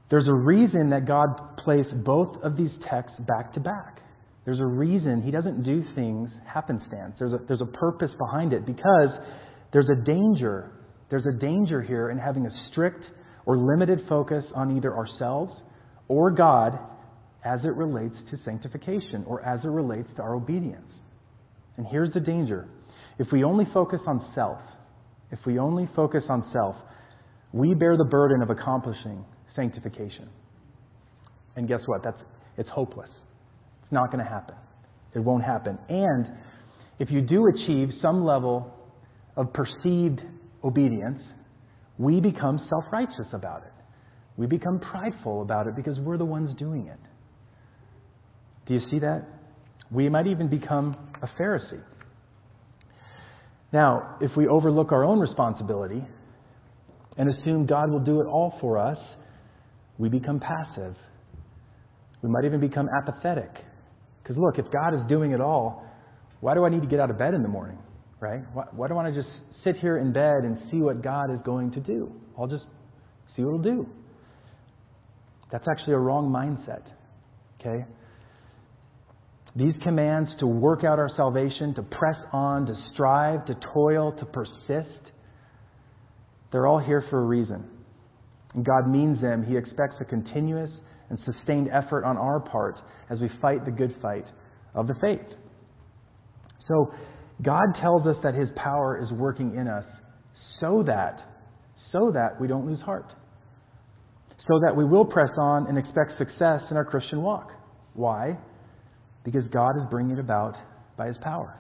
there's 0.10 0.28
a 0.28 0.34
reason 0.34 0.90
that 0.90 1.06
God 1.06 1.58
placed 1.58 2.04
both 2.04 2.38
of 2.44 2.58
these 2.58 2.72
texts 2.90 3.18
back 3.28 3.54
to 3.54 3.60
back. 3.60 4.00
There's 4.46 4.60
a 4.60 4.66
reason 4.66 5.22
He 5.22 5.32
doesn't 5.32 5.64
do 5.64 5.84
things 5.96 6.30
happenstance. 6.52 7.16
There's 7.20 7.34
a, 7.34 7.40
there's 7.48 7.62
a 7.62 7.66
purpose 7.78 8.12
behind 8.18 8.54
it 8.54 8.66
because 8.66 9.10
there's 9.72 9.90
a 9.90 10.04
danger. 10.04 10.72
There's 11.10 11.26
a 11.26 11.38
danger 11.38 11.82
here 11.82 12.10
in 12.10 12.18
having 12.18 12.46
a 12.46 12.50
strict 12.72 13.04
or 13.46 13.58
limited 13.58 14.06
focus 14.10 14.44
on 14.56 14.76
either 14.76 14.96
ourselves 14.96 15.54
or 16.08 16.32
God 16.32 16.78
as 17.44 17.60
it 17.64 17.76
relates 17.76 18.16
to 18.32 18.38
sanctification 18.46 19.24
or 19.26 19.44
as 19.46 19.60
it 19.64 19.70
relates 19.70 20.08
to 20.16 20.22
our 20.22 20.36
obedience. 20.36 20.92
And 21.78 21.88
here's 21.88 22.14
the 22.14 22.20
danger. 22.20 22.68
If 23.18 23.28
we 23.32 23.44
only 23.44 23.66
focus 23.74 24.00
on 24.08 24.32
self, 24.36 24.60
if 25.32 25.40
we 25.46 25.60
only 25.60 25.90
focus 25.96 26.24
on 26.30 26.46
self, 26.54 26.76
we 27.54 27.74
bear 27.74 27.98
the 27.98 28.06
burden 28.06 28.42
of 28.42 28.50
accomplishing 28.50 29.26
sanctification. 29.56 30.30
And 31.56 31.68
guess 31.68 31.82
what? 31.86 32.04
That's, 32.04 32.22
it's 32.58 32.70
hopeless. 32.70 33.10
It's 33.84 33.92
not 33.92 34.12
going 34.12 34.24
to 34.24 34.30
happen. 34.30 34.56
It 35.14 35.20
won't 35.20 35.44
happen. 35.44 35.78
And 35.90 36.28
if 37.00 37.12
you 37.12 37.22
do 37.22 37.48
achieve 37.48 37.90
some 38.02 38.24
level 38.24 38.74
of 39.36 39.52
perceived 39.54 40.22
obedience, 40.64 41.22
we 41.98 42.20
become 42.20 42.60
self 42.70 42.86
righteous 42.92 43.28
about 43.34 43.64
it. 43.64 43.74
We 44.38 44.48
become 44.48 44.80
prideful 44.80 45.42
about 45.42 45.68
it 45.68 45.76
because 45.76 46.00
we're 46.00 46.18
the 46.18 46.26
ones 46.26 46.58
doing 46.58 46.88
it. 46.88 47.00
Do 48.68 48.74
you 48.76 48.82
see 48.90 49.00
that? 49.00 49.28
We 49.92 50.08
might 50.08 50.28
even 50.28 50.48
become 50.48 50.96
a 51.22 51.28
Pharisee. 51.40 51.84
Now, 53.74 54.18
if 54.20 54.32
we 54.36 54.48
overlook 54.48 54.92
our 54.92 55.04
own 55.04 55.20
responsibility 55.20 56.04
and 57.18 57.30
assume 57.30 57.66
God 57.66 57.90
will 57.90 58.04
do 58.04 58.22
it 58.22 58.26
all 58.26 58.58
for 58.60 58.78
us, 58.78 58.98
we 59.98 60.10
become 60.10 60.40
passive. 60.40 60.96
We 62.22 62.30
might 62.30 62.46
even 62.46 62.60
become 62.60 62.88
apathetic. 62.90 63.52
Because 64.22 64.38
look, 64.38 64.60
if 64.60 64.72
God 64.72 64.94
is 64.94 65.02
doing 65.08 65.32
it 65.32 65.42
all, 65.42 65.86
why 66.42 66.54
do 66.54 66.66
I 66.66 66.70
need 66.70 66.82
to 66.82 66.88
get 66.88 67.00
out 67.00 67.10
of 67.10 67.18
bed 67.18 67.34
in 67.34 67.42
the 67.42 67.48
morning? 67.48 67.78
Right? 68.20 68.42
Why, 68.54 68.66
why 68.72 68.88
do 68.88 68.94
I 68.94 68.98
want 68.98 69.14
to 69.14 69.22
just 69.22 69.34
sit 69.64 69.78
here 69.78 69.98
in 69.98 70.12
bed 70.12 70.44
and 70.44 70.58
see 70.70 70.78
what 70.78 71.02
God 71.02 71.32
is 71.32 71.40
going 71.46 71.72
to 71.72 71.80
do? 71.80 72.12
I'll 72.38 72.48
just 72.48 72.66
see 73.36 73.44
what 73.44 73.54
He'll 73.54 73.76
do. 73.76 73.90
That's 75.52 75.66
actually 75.70 75.94
a 75.94 76.00
wrong 76.00 76.30
mindset. 76.30 76.84
Okay? 77.60 77.86
These 79.56 79.74
commands 79.84 80.30
to 80.40 80.48
work 80.48 80.84
out 80.84 80.98
our 80.98 81.10
salvation, 81.18 81.74
to 81.76 81.84
press 81.84 82.16
on, 82.32 82.66
to 82.68 82.74
strive, 82.94 83.46
to 83.48 83.56
toil, 83.74 84.14
to 84.14 84.26
persist, 84.26 85.12
they're 86.52 86.68
all 86.68 86.80
here 86.80 87.04
for 87.10 87.22
a 87.22 87.26
reason. 87.26 87.66
and 88.54 88.66
God 88.66 88.90
means 88.90 89.22
them, 89.22 89.44
He 89.44 89.58
expects 89.58 89.96
a 90.00 90.06
continuous 90.06 90.70
and 91.10 91.20
sustained 91.26 91.70
effort 91.72 92.06
on 92.06 92.18
our 92.18 92.40
part 92.40 92.80
as 93.10 93.20
we 93.20 93.30
fight 93.42 93.66
the 93.66 93.72
good 93.72 93.96
fight 94.02 94.26
of 94.74 94.88
the 94.88 94.96
faith. 95.02 95.28
So, 96.68 96.94
God 97.44 97.76
tells 97.82 98.06
us 98.06 98.16
that 98.24 98.36
His 98.36 98.50
power 98.56 99.02
is 99.04 99.12
working 99.12 99.56
in 99.56 99.68
us 99.68 99.86
so 100.60 100.84
that, 100.86 101.20
so 101.92 102.12
that 102.14 102.40
we 102.40 102.48
don't 102.48 102.68
lose 102.68 102.80
heart. 102.82 103.12
So 104.48 104.60
that 104.66 104.76
we 104.76 104.86
will 104.86 105.06
press 105.06 105.32
on 105.38 105.68
and 105.68 105.78
expect 105.78 106.18
success 106.18 106.62
in 106.70 106.78
our 106.78 106.86
Christian 106.86 107.22
walk. 107.22 107.50
Why? 107.94 108.38
Because 109.24 109.44
God 109.52 109.78
is 109.78 109.84
bringing 109.90 110.18
it 110.18 110.20
about 110.20 110.56
by 110.98 111.08
His 111.08 111.18
power. 111.22 111.58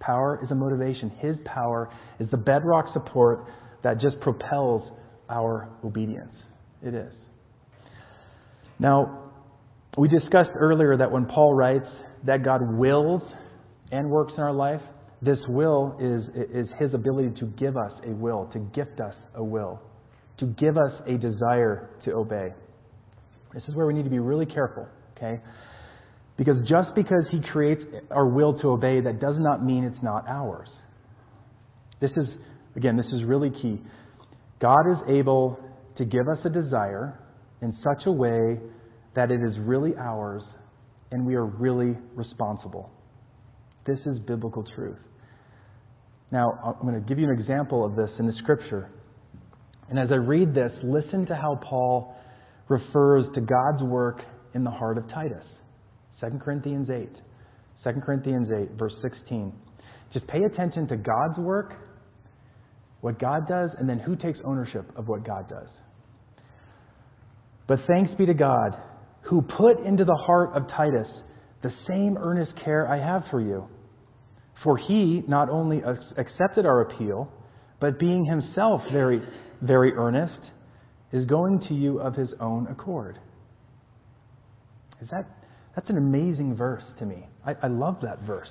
Power 0.00 0.40
is 0.42 0.50
a 0.50 0.54
motivation. 0.54 1.10
His 1.20 1.36
power 1.44 1.90
is 2.18 2.28
the 2.30 2.36
bedrock 2.36 2.92
support 2.92 3.46
that 3.82 4.00
just 4.00 4.18
propels 4.20 4.82
our 5.28 5.68
obedience. 5.84 6.34
It 6.82 6.94
is. 6.94 7.12
Now, 8.78 9.30
we 9.96 10.08
discussed 10.08 10.50
earlier 10.58 10.96
that 10.96 11.10
when 11.10 11.26
Paul 11.26 11.54
writes 11.54 11.86
that 12.24 12.44
God 12.44 12.60
wills 12.76 13.22
and 13.92 14.10
works 14.10 14.32
in 14.36 14.42
our 14.42 14.52
life, 14.52 14.80
this 15.20 15.38
will 15.48 15.96
is, 16.00 16.24
is 16.50 16.68
his 16.80 16.92
ability 16.94 17.38
to 17.38 17.46
give 17.46 17.76
us 17.76 17.92
a 18.04 18.10
will, 18.10 18.50
to 18.52 18.58
gift 18.74 19.00
us 19.00 19.14
a 19.36 19.44
will, 19.44 19.80
to 20.38 20.46
give 20.46 20.76
us 20.76 20.92
a 21.06 21.16
desire 21.16 21.90
to 22.04 22.12
obey. 22.12 22.48
This 23.54 23.62
is 23.68 23.74
where 23.76 23.86
we 23.86 23.94
need 23.94 24.04
to 24.04 24.10
be 24.10 24.18
really 24.18 24.46
careful, 24.46 24.88
okay? 25.16 25.40
Because 26.36 26.56
just 26.68 26.94
because 26.94 27.24
he 27.30 27.40
creates 27.52 27.82
our 28.10 28.26
will 28.26 28.58
to 28.60 28.68
obey, 28.68 29.00
that 29.00 29.20
does 29.20 29.36
not 29.38 29.64
mean 29.64 29.84
it's 29.84 30.02
not 30.02 30.26
ours. 30.28 30.68
This 32.00 32.10
is, 32.16 32.26
again, 32.74 32.96
this 32.96 33.06
is 33.12 33.24
really 33.24 33.50
key. 33.50 33.80
God 34.60 34.90
is 34.90 34.98
able 35.08 35.58
to 35.98 36.04
give 36.04 36.28
us 36.28 36.38
a 36.44 36.50
desire 36.50 37.18
in 37.60 37.76
such 37.84 38.06
a 38.06 38.12
way 38.12 38.58
that 39.14 39.30
it 39.30 39.40
is 39.42 39.58
really 39.60 39.92
ours 39.96 40.42
and 41.10 41.26
we 41.26 41.34
are 41.34 41.44
really 41.44 41.96
responsible. 42.14 42.90
This 43.86 43.98
is 44.06 44.18
biblical 44.20 44.64
truth. 44.74 44.98
Now, 46.30 46.76
I'm 46.80 46.88
going 46.88 47.00
to 47.00 47.06
give 47.06 47.18
you 47.18 47.28
an 47.28 47.38
example 47.38 47.84
of 47.84 47.94
this 47.94 48.08
in 48.18 48.26
the 48.26 48.32
scripture. 48.38 48.90
And 49.90 49.98
as 49.98 50.08
I 50.10 50.14
read 50.14 50.54
this, 50.54 50.72
listen 50.82 51.26
to 51.26 51.34
how 51.34 51.60
Paul 51.62 52.16
refers 52.68 53.26
to 53.34 53.40
God's 53.42 53.82
work 53.82 54.20
in 54.54 54.64
the 54.64 54.70
heart 54.70 54.96
of 54.96 55.08
Titus. 55.10 55.44
2 56.22 56.38
Corinthians 56.38 56.88
8. 56.88 57.08
2 57.84 58.00
Corinthians 58.00 58.48
8, 58.50 58.78
verse 58.78 58.94
16. 59.02 59.52
Just 60.12 60.26
pay 60.28 60.42
attention 60.44 60.86
to 60.88 60.96
God's 60.96 61.38
work, 61.38 61.74
what 63.00 63.18
God 63.18 63.48
does, 63.48 63.70
and 63.78 63.88
then 63.88 63.98
who 63.98 64.14
takes 64.14 64.38
ownership 64.44 64.90
of 64.96 65.08
what 65.08 65.26
God 65.26 65.48
does. 65.48 65.68
But 67.66 67.80
thanks 67.88 68.12
be 68.16 68.26
to 68.26 68.34
God, 68.34 68.76
who 69.22 69.42
put 69.42 69.84
into 69.84 70.04
the 70.04 70.14
heart 70.26 70.50
of 70.54 70.68
Titus 70.68 71.08
the 71.62 71.72
same 71.88 72.16
earnest 72.20 72.52
care 72.64 72.86
I 72.88 72.98
have 72.98 73.24
for 73.30 73.40
you. 73.40 73.68
For 74.62 74.76
he 74.76 75.22
not 75.26 75.48
only 75.48 75.82
accepted 76.16 76.66
our 76.66 76.82
appeal, 76.82 77.32
but 77.80 77.98
being 77.98 78.24
himself 78.24 78.82
very, 78.92 79.20
very 79.60 79.92
earnest, 79.94 80.38
is 81.12 81.26
going 81.26 81.64
to 81.68 81.74
you 81.74 81.98
of 82.00 82.14
his 82.14 82.28
own 82.40 82.68
accord. 82.70 83.18
Is 85.00 85.08
that 85.10 85.26
that's 85.74 85.88
an 85.88 85.96
amazing 85.96 86.56
verse 86.56 86.82
to 86.98 87.06
me. 87.06 87.26
I, 87.46 87.52
I 87.62 87.68
love 87.68 87.96
that 88.02 88.22
verse. 88.26 88.48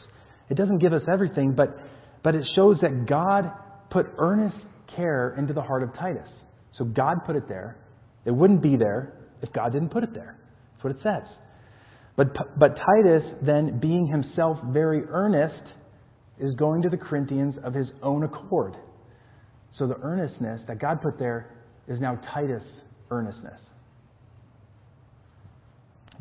It 0.50 0.56
doesn't 0.58 0.80
give 0.80 0.94
us 0.94 1.04
everything, 1.12 1.54
but, 1.56 1.78
but 2.24 2.36
it 2.36 2.44
shows 2.56 2.78
that 2.82 3.06
God 3.08 3.52
put 3.90 4.08
earnest 4.18 4.58
care 4.96 5.36
into 5.38 5.54
the 5.54 5.62
heart 5.62 5.84
of 5.84 5.94
Titus. 5.96 6.28
So 6.78 6.86
God 6.86 7.18
put 7.26 7.36
it 7.36 7.48
there. 7.48 7.78
It 8.26 8.32
wouldn't 8.32 8.62
be 8.62 8.76
there 8.76 9.14
if 9.42 9.52
God 9.54 9.74
didn't 9.74 9.90
put 9.90 10.04
it 10.04 10.14
there. 10.14 10.38
That's 10.74 10.84
what 10.84 10.96
it 10.96 11.02
says. 11.04 11.30
But, 12.18 12.60
but 12.60 12.76
Titus, 12.76 13.24
then, 13.42 13.80
being 13.80 14.08
himself 14.08 14.58
very 14.72 15.04
earnest, 15.08 15.64
is 16.40 16.54
going 16.56 16.82
to 16.82 16.90
the 16.90 16.98
Corinthians 16.98 17.56
of 17.64 17.74
his 17.74 17.88
own 18.02 18.24
accord. 18.24 18.76
So 19.78 19.88
the 19.88 19.98
earnestness 20.02 20.62
that 20.68 20.80
God 20.80 21.02
put 21.02 21.18
there 21.18 21.56
is 21.88 22.00
now 22.00 22.20
Titus' 22.34 22.64
earnestness. 23.10 23.60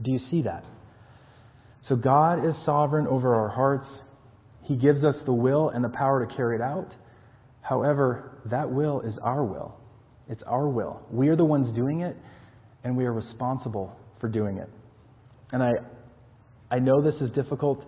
Do 0.03 0.13
you 0.13 0.21
see 0.31 0.43
that? 0.43 0.65
So 1.91 1.97
God 1.97 2.47
is 2.47 2.55
sovereign 2.65 3.09
over 3.09 3.35
our 3.35 3.49
hearts. 3.49 3.89
He 4.63 4.77
gives 4.77 5.03
us 5.03 5.17
the 5.27 5.33
will 5.33 5.71
and 5.71 5.85
the 5.85 5.89
power 5.89 6.25
to 6.25 6.37
carry 6.37 6.55
it 6.55 6.63
out. 6.63 6.89
However, 7.63 8.39
that 8.49 8.71
will 8.71 9.01
is 9.01 9.15
our 9.21 9.45
will. 9.45 9.77
It's 10.29 10.43
our 10.47 10.69
will. 10.69 11.03
We 11.11 11.27
are 11.31 11.37
the 11.37 11.45
ones 11.45 11.75
doing 11.75 12.03
it, 12.03 12.17
and 12.85 12.97
we 12.97 13.07
are 13.07 13.13
responsible 13.13 13.93
for 14.21 14.29
doing 14.29 14.59
it. 14.59 14.69
And 15.51 15.65
I, 15.65 15.73
I 16.71 16.79
know 16.79 17.03
this 17.03 17.21
is 17.21 17.29
difficult 17.33 17.83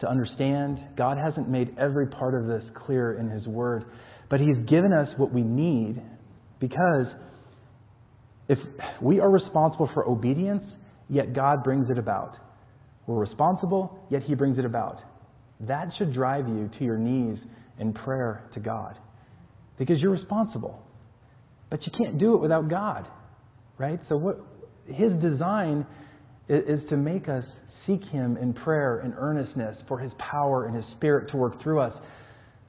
to 0.00 0.08
understand. 0.10 0.80
God 0.98 1.16
hasn't 1.16 1.48
made 1.48 1.74
every 1.78 2.06
part 2.06 2.34
of 2.34 2.46
this 2.46 2.62
clear 2.84 3.18
in 3.18 3.30
His 3.30 3.46
Word, 3.46 3.86
but 4.28 4.40
He's 4.40 4.58
given 4.68 4.92
us 4.92 5.08
what 5.16 5.32
we 5.32 5.40
need 5.40 6.02
because 6.60 7.06
if 8.46 8.58
we 9.00 9.20
are 9.20 9.30
responsible 9.30 9.88
for 9.94 10.06
obedience, 10.06 10.64
yet 11.08 11.32
God 11.32 11.64
brings 11.64 11.88
it 11.88 11.96
about. 11.96 12.36
We're 13.08 13.18
responsible, 13.18 13.98
yet 14.10 14.22
He 14.22 14.34
brings 14.34 14.58
it 14.58 14.66
about. 14.66 15.00
That 15.60 15.88
should 15.96 16.12
drive 16.12 16.46
you 16.46 16.70
to 16.78 16.84
your 16.84 16.98
knees 16.98 17.38
in 17.80 17.94
prayer 17.94 18.44
to 18.52 18.60
God 18.60 18.96
because 19.78 19.98
you're 19.98 20.12
responsible. 20.12 20.80
But 21.70 21.86
you 21.86 21.92
can't 21.96 22.18
do 22.18 22.34
it 22.34 22.40
without 22.40 22.68
God, 22.68 23.08
right? 23.78 23.98
So, 24.10 24.18
what 24.18 24.38
His 24.86 25.12
design 25.22 25.86
is, 26.50 26.80
is 26.80 26.88
to 26.90 26.98
make 26.98 27.30
us 27.30 27.44
seek 27.86 28.04
Him 28.04 28.36
in 28.36 28.52
prayer 28.52 28.98
and 28.98 29.14
earnestness 29.16 29.78
for 29.88 29.98
His 29.98 30.12
power 30.18 30.66
and 30.66 30.76
His 30.76 30.84
Spirit 30.96 31.30
to 31.30 31.38
work 31.38 31.62
through 31.62 31.80
us 31.80 31.94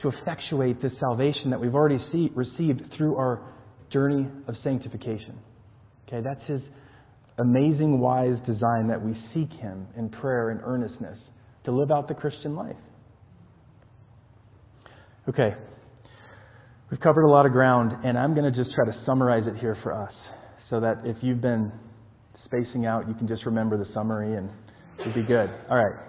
to 0.01 0.07
effectuate 0.07 0.81
this 0.81 0.93
salvation 1.01 1.49
that 1.49 1.59
we've 1.59 1.75
already 1.75 1.99
see, 2.13 2.31
received 2.33 2.81
through 2.95 3.17
our 3.17 3.41
journey 3.91 4.25
of 4.47 4.55
sanctification. 4.63 5.37
Okay, 6.07 6.21
that's 6.23 6.41
His 6.47 6.61
amazing, 7.39 7.99
wise 7.99 8.37
design 8.45 8.87
that 8.87 9.03
we 9.03 9.13
seek 9.33 9.51
Him 9.59 9.87
in 9.97 10.09
prayer 10.09 10.49
and 10.49 10.61
earnestness 10.63 11.17
to 11.65 11.71
live 11.71 11.91
out 11.91 12.07
the 12.07 12.13
Christian 12.13 12.55
life. 12.55 12.75
Okay, 15.27 15.55
we've 16.89 16.99
covered 16.99 17.23
a 17.23 17.29
lot 17.29 17.45
of 17.45 17.51
ground, 17.51 17.91
and 18.03 18.17
I'm 18.17 18.33
going 18.33 18.51
to 18.51 18.63
just 18.63 18.73
try 18.75 18.85
to 18.85 19.03
summarize 19.05 19.43
it 19.47 19.59
here 19.59 19.77
for 19.83 19.93
us 19.93 20.13
so 20.69 20.79
that 20.79 21.01
if 21.03 21.17
you've 21.21 21.41
been 21.41 21.71
spacing 22.45 22.85
out, 22.85 23.07
you 23.07 23.13
can 23.13 23.27
just 23.27 23.45
remember 23.45 23.77
the 23.77 23.91
summary 23.93 24.35
and 24.35 24.49
it'll 24.99 25.13
be 25.13 25.23
good. 25.23 25.49
All 25.69 25.77
right. 25.77 26.05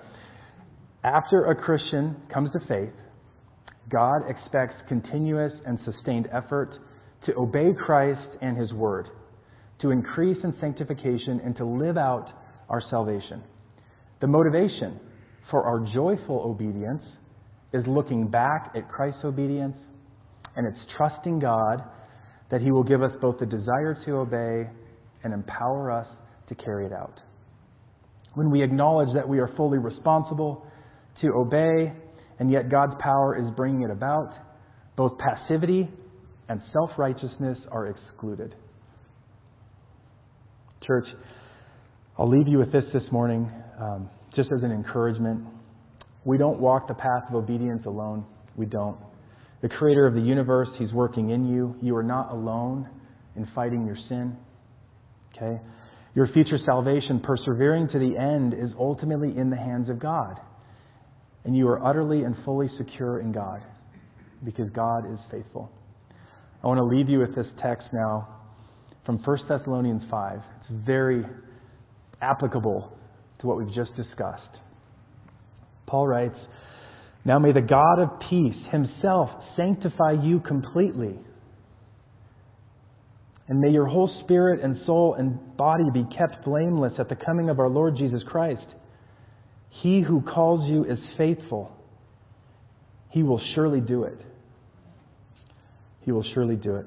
After 1.04 1.46
a 1.46 1.54
Christian 1.54 2.16
comes 2.32 2.50
to 2.52 2.60
faith, 2.66 2.92
God 3.90 4.22
expects 4.28 4.74
continuous 4.88 5.52
and 5.66 5.78
sustained 5.84 6.28
effort 6.32 6.74
to 7.26 7.36
obey 7.36 7.72
Christ 7.74 8.28
and 8.40 8.56
His 8.56 8.72
Word 8.72 9.08
to 9.82 9.90
increase 9.90 10.38
in 10.44 10.54
sanctification 10.60 11.40
and 11.44 11.56
to 11.56 11.64
live 11.64 11.96
out 11.96 12.30
our 12.68 12.82
salvation. 12.90 13.42
The 14.20 14.26
motivation 14.26 15.00
for 15.50 15.64
our 15.64 15.80
joyful 15.92 16.42
obedience 16.44 17.02
is 17.72 17.84
looking 17.86 18.28
back 18.28 18.72
at 18.76 18.88
Christ's 18.88 19.24
obedience 19.24 19.76
and 20.56 20.66
it's 20.66 20.78
trusting 20.96 21.38
God 21.38 21.82
that 22.50 22.60
He 22.60 22.70
will 22.70 22.82
give 22.82 23.02
us 23.02 23.12
both 23.20 23.38
the 23.38 23.46
desire 23.46 23.96
to 24.04 24.12
obey 24.16 24.68
and 25.22 25.32
empower 25.32 25.90
us 25.90 26.06
to 26.48 26.54
carry 26.54 26.86
it 26.86 26.92
out. 26.92 27.20
When 28.34 28.50
we 28.50 28.62
acknowledge 28.62 29.14
that 29.14 29.28
we 29.28 29.38
are 29.38 29.50
fully 29.56 29.78
responsible 29.78 30.66
to 31.20 31.28
obey, 31.34 31.92
and 32.38 32.50
yet 32.50 32.70
God's 32.70 32.94
power 33.00 33.36
is 33.36 33.50
bringing 33.56 33.82
it 33.82 33.90
about, 33.90 34.32
both 34.96 35.12
passivity 35.18 35.88
and 36.48 36.60
self 36.72 36.90
righteousness 36.96 37.58
are 37.70 37.88
excluded. 37.88 38.54
Church, 40.86 41.04
I'll 42.18 42.28
leave 42.28 42.48
you 42.48 42.58
with 42.58 42.72
this 42.72 42.84
this 42.94 43.02
morning, 43.12 43.50
um, 43.78 44.08
just 44.34 44.48
as 44.56 44.62
an 44.62 44.72
encouragement. 44.72 45.44
We 46.24 46.38
don't 46.38 46.58
walk 46.58 46.88
the 46.88 46.94
path 46.94 47.24
of 47.28 47.34
obedience 47.34 47.82
alone. 47.84 48.24
We 48.56 48.64
don't. 48.64 48.96
The 49.60 49.68
creator 49.68 50.06
of 50.06 50.14
the 50.14 50.22
universe, 50.22 50.68
He's 50.78 50.92
working 50.92 51.30
in 51.30 51.46
you. 51.46 51.76
You 51.82 51.94
are 51.96 52.02
not 52.02 52.32
alone 52.32 52.88
in 53.36 53.46
fighting 53.54 53.84
your 53.84 53.98
sin. 54.08 54.38
Okay? 55.36 55.60
Your 56.14 56.28
future 56.28 56.58
salvation, 56.64 57.20
persevering 57.20 57.88
to 57.88 57.98
the 57.98 58.16
end, 58.16 58.54
is 58.54 58.70
ultimately 58.78 59.36
in 59.36 59.50
the 59.50 59.56
hands 59.56 59.90
of 59.90 60.00
God. 60.00 60.40
And 61.44 61.54
you 61.54 61.68
are 61.68 61.84
utterly 61.84 62.22
and 62.22 62.34
fully 62.46 62.68
secure 62.78 63.20
in 63.20 63.32
God 63.32 63.62
because 64.42 64.70
God 64.70 65.12
is 65.12 65.18
faithful. 65.30 65.70
I 66.64 66.66
want 66.66 66.78
to 66.78 66.84
leave 66.84 67.10
you 67.10 67.18
with 67.18 67.34
this 67.34 67.46
text 67.62 67.88
now 67.92 68.28
from 69.04 69.18
1 69.18 69.38
Thessalonians 69.46 70.02
5 70.10 70.40
very 70.70 71.24
applicable 72.22 72.96
to 73.40 73.46
what 73.46 73.58
we've 73.58 73.74
just 73.74 73.94
discussed. 73.96 74.58
Paul 75.86 76.06
writes, 76.06 76.36
Now 77.24 77.38
may 77.38 77.52
the 77.52 77.60
God 77.60 78.00
of 78.00 78.20
peace 78.28 78.56
himself 78.70 79.30
sanctify 79.56 80.12
you 80.22 80.40
completely. 80.40 81.18
And 83.48 83.58
may 83.58 83.70
your 83.70 83.86
whole 83.86 84.14
spirit 84.22 84.62
and 84.62 84.78
soul 84.86 85.16
and 85.18 85.56
body 85.56 85.84
be 85.92 86.06
kept 86.16 86.44
blameless 86.44 86.92
at 86.98 87.08
the 87.08 87.16
coming 87.16 87.50
of 87.50 87.58
our 87.58 87.68
Lord 87.68 87.96
Jesus 87.96 88.22
Christ. 88.28 88.66
He 89.82 90.02
who 90.02 90.20
calls 90.20 90.70
you 90.70 90.84
is 90.84 90.98
faithful. 91.18 91.76
He 93.10 93.24
will 93.24 93.40
surely 93.54 93.80
do 93.80 94.04
it. 94.04 94.18
He 96.02 96.12
will 96.12 96.24
surely 96.32 96.54
do 96.54 96.76
it. 96.76 96.86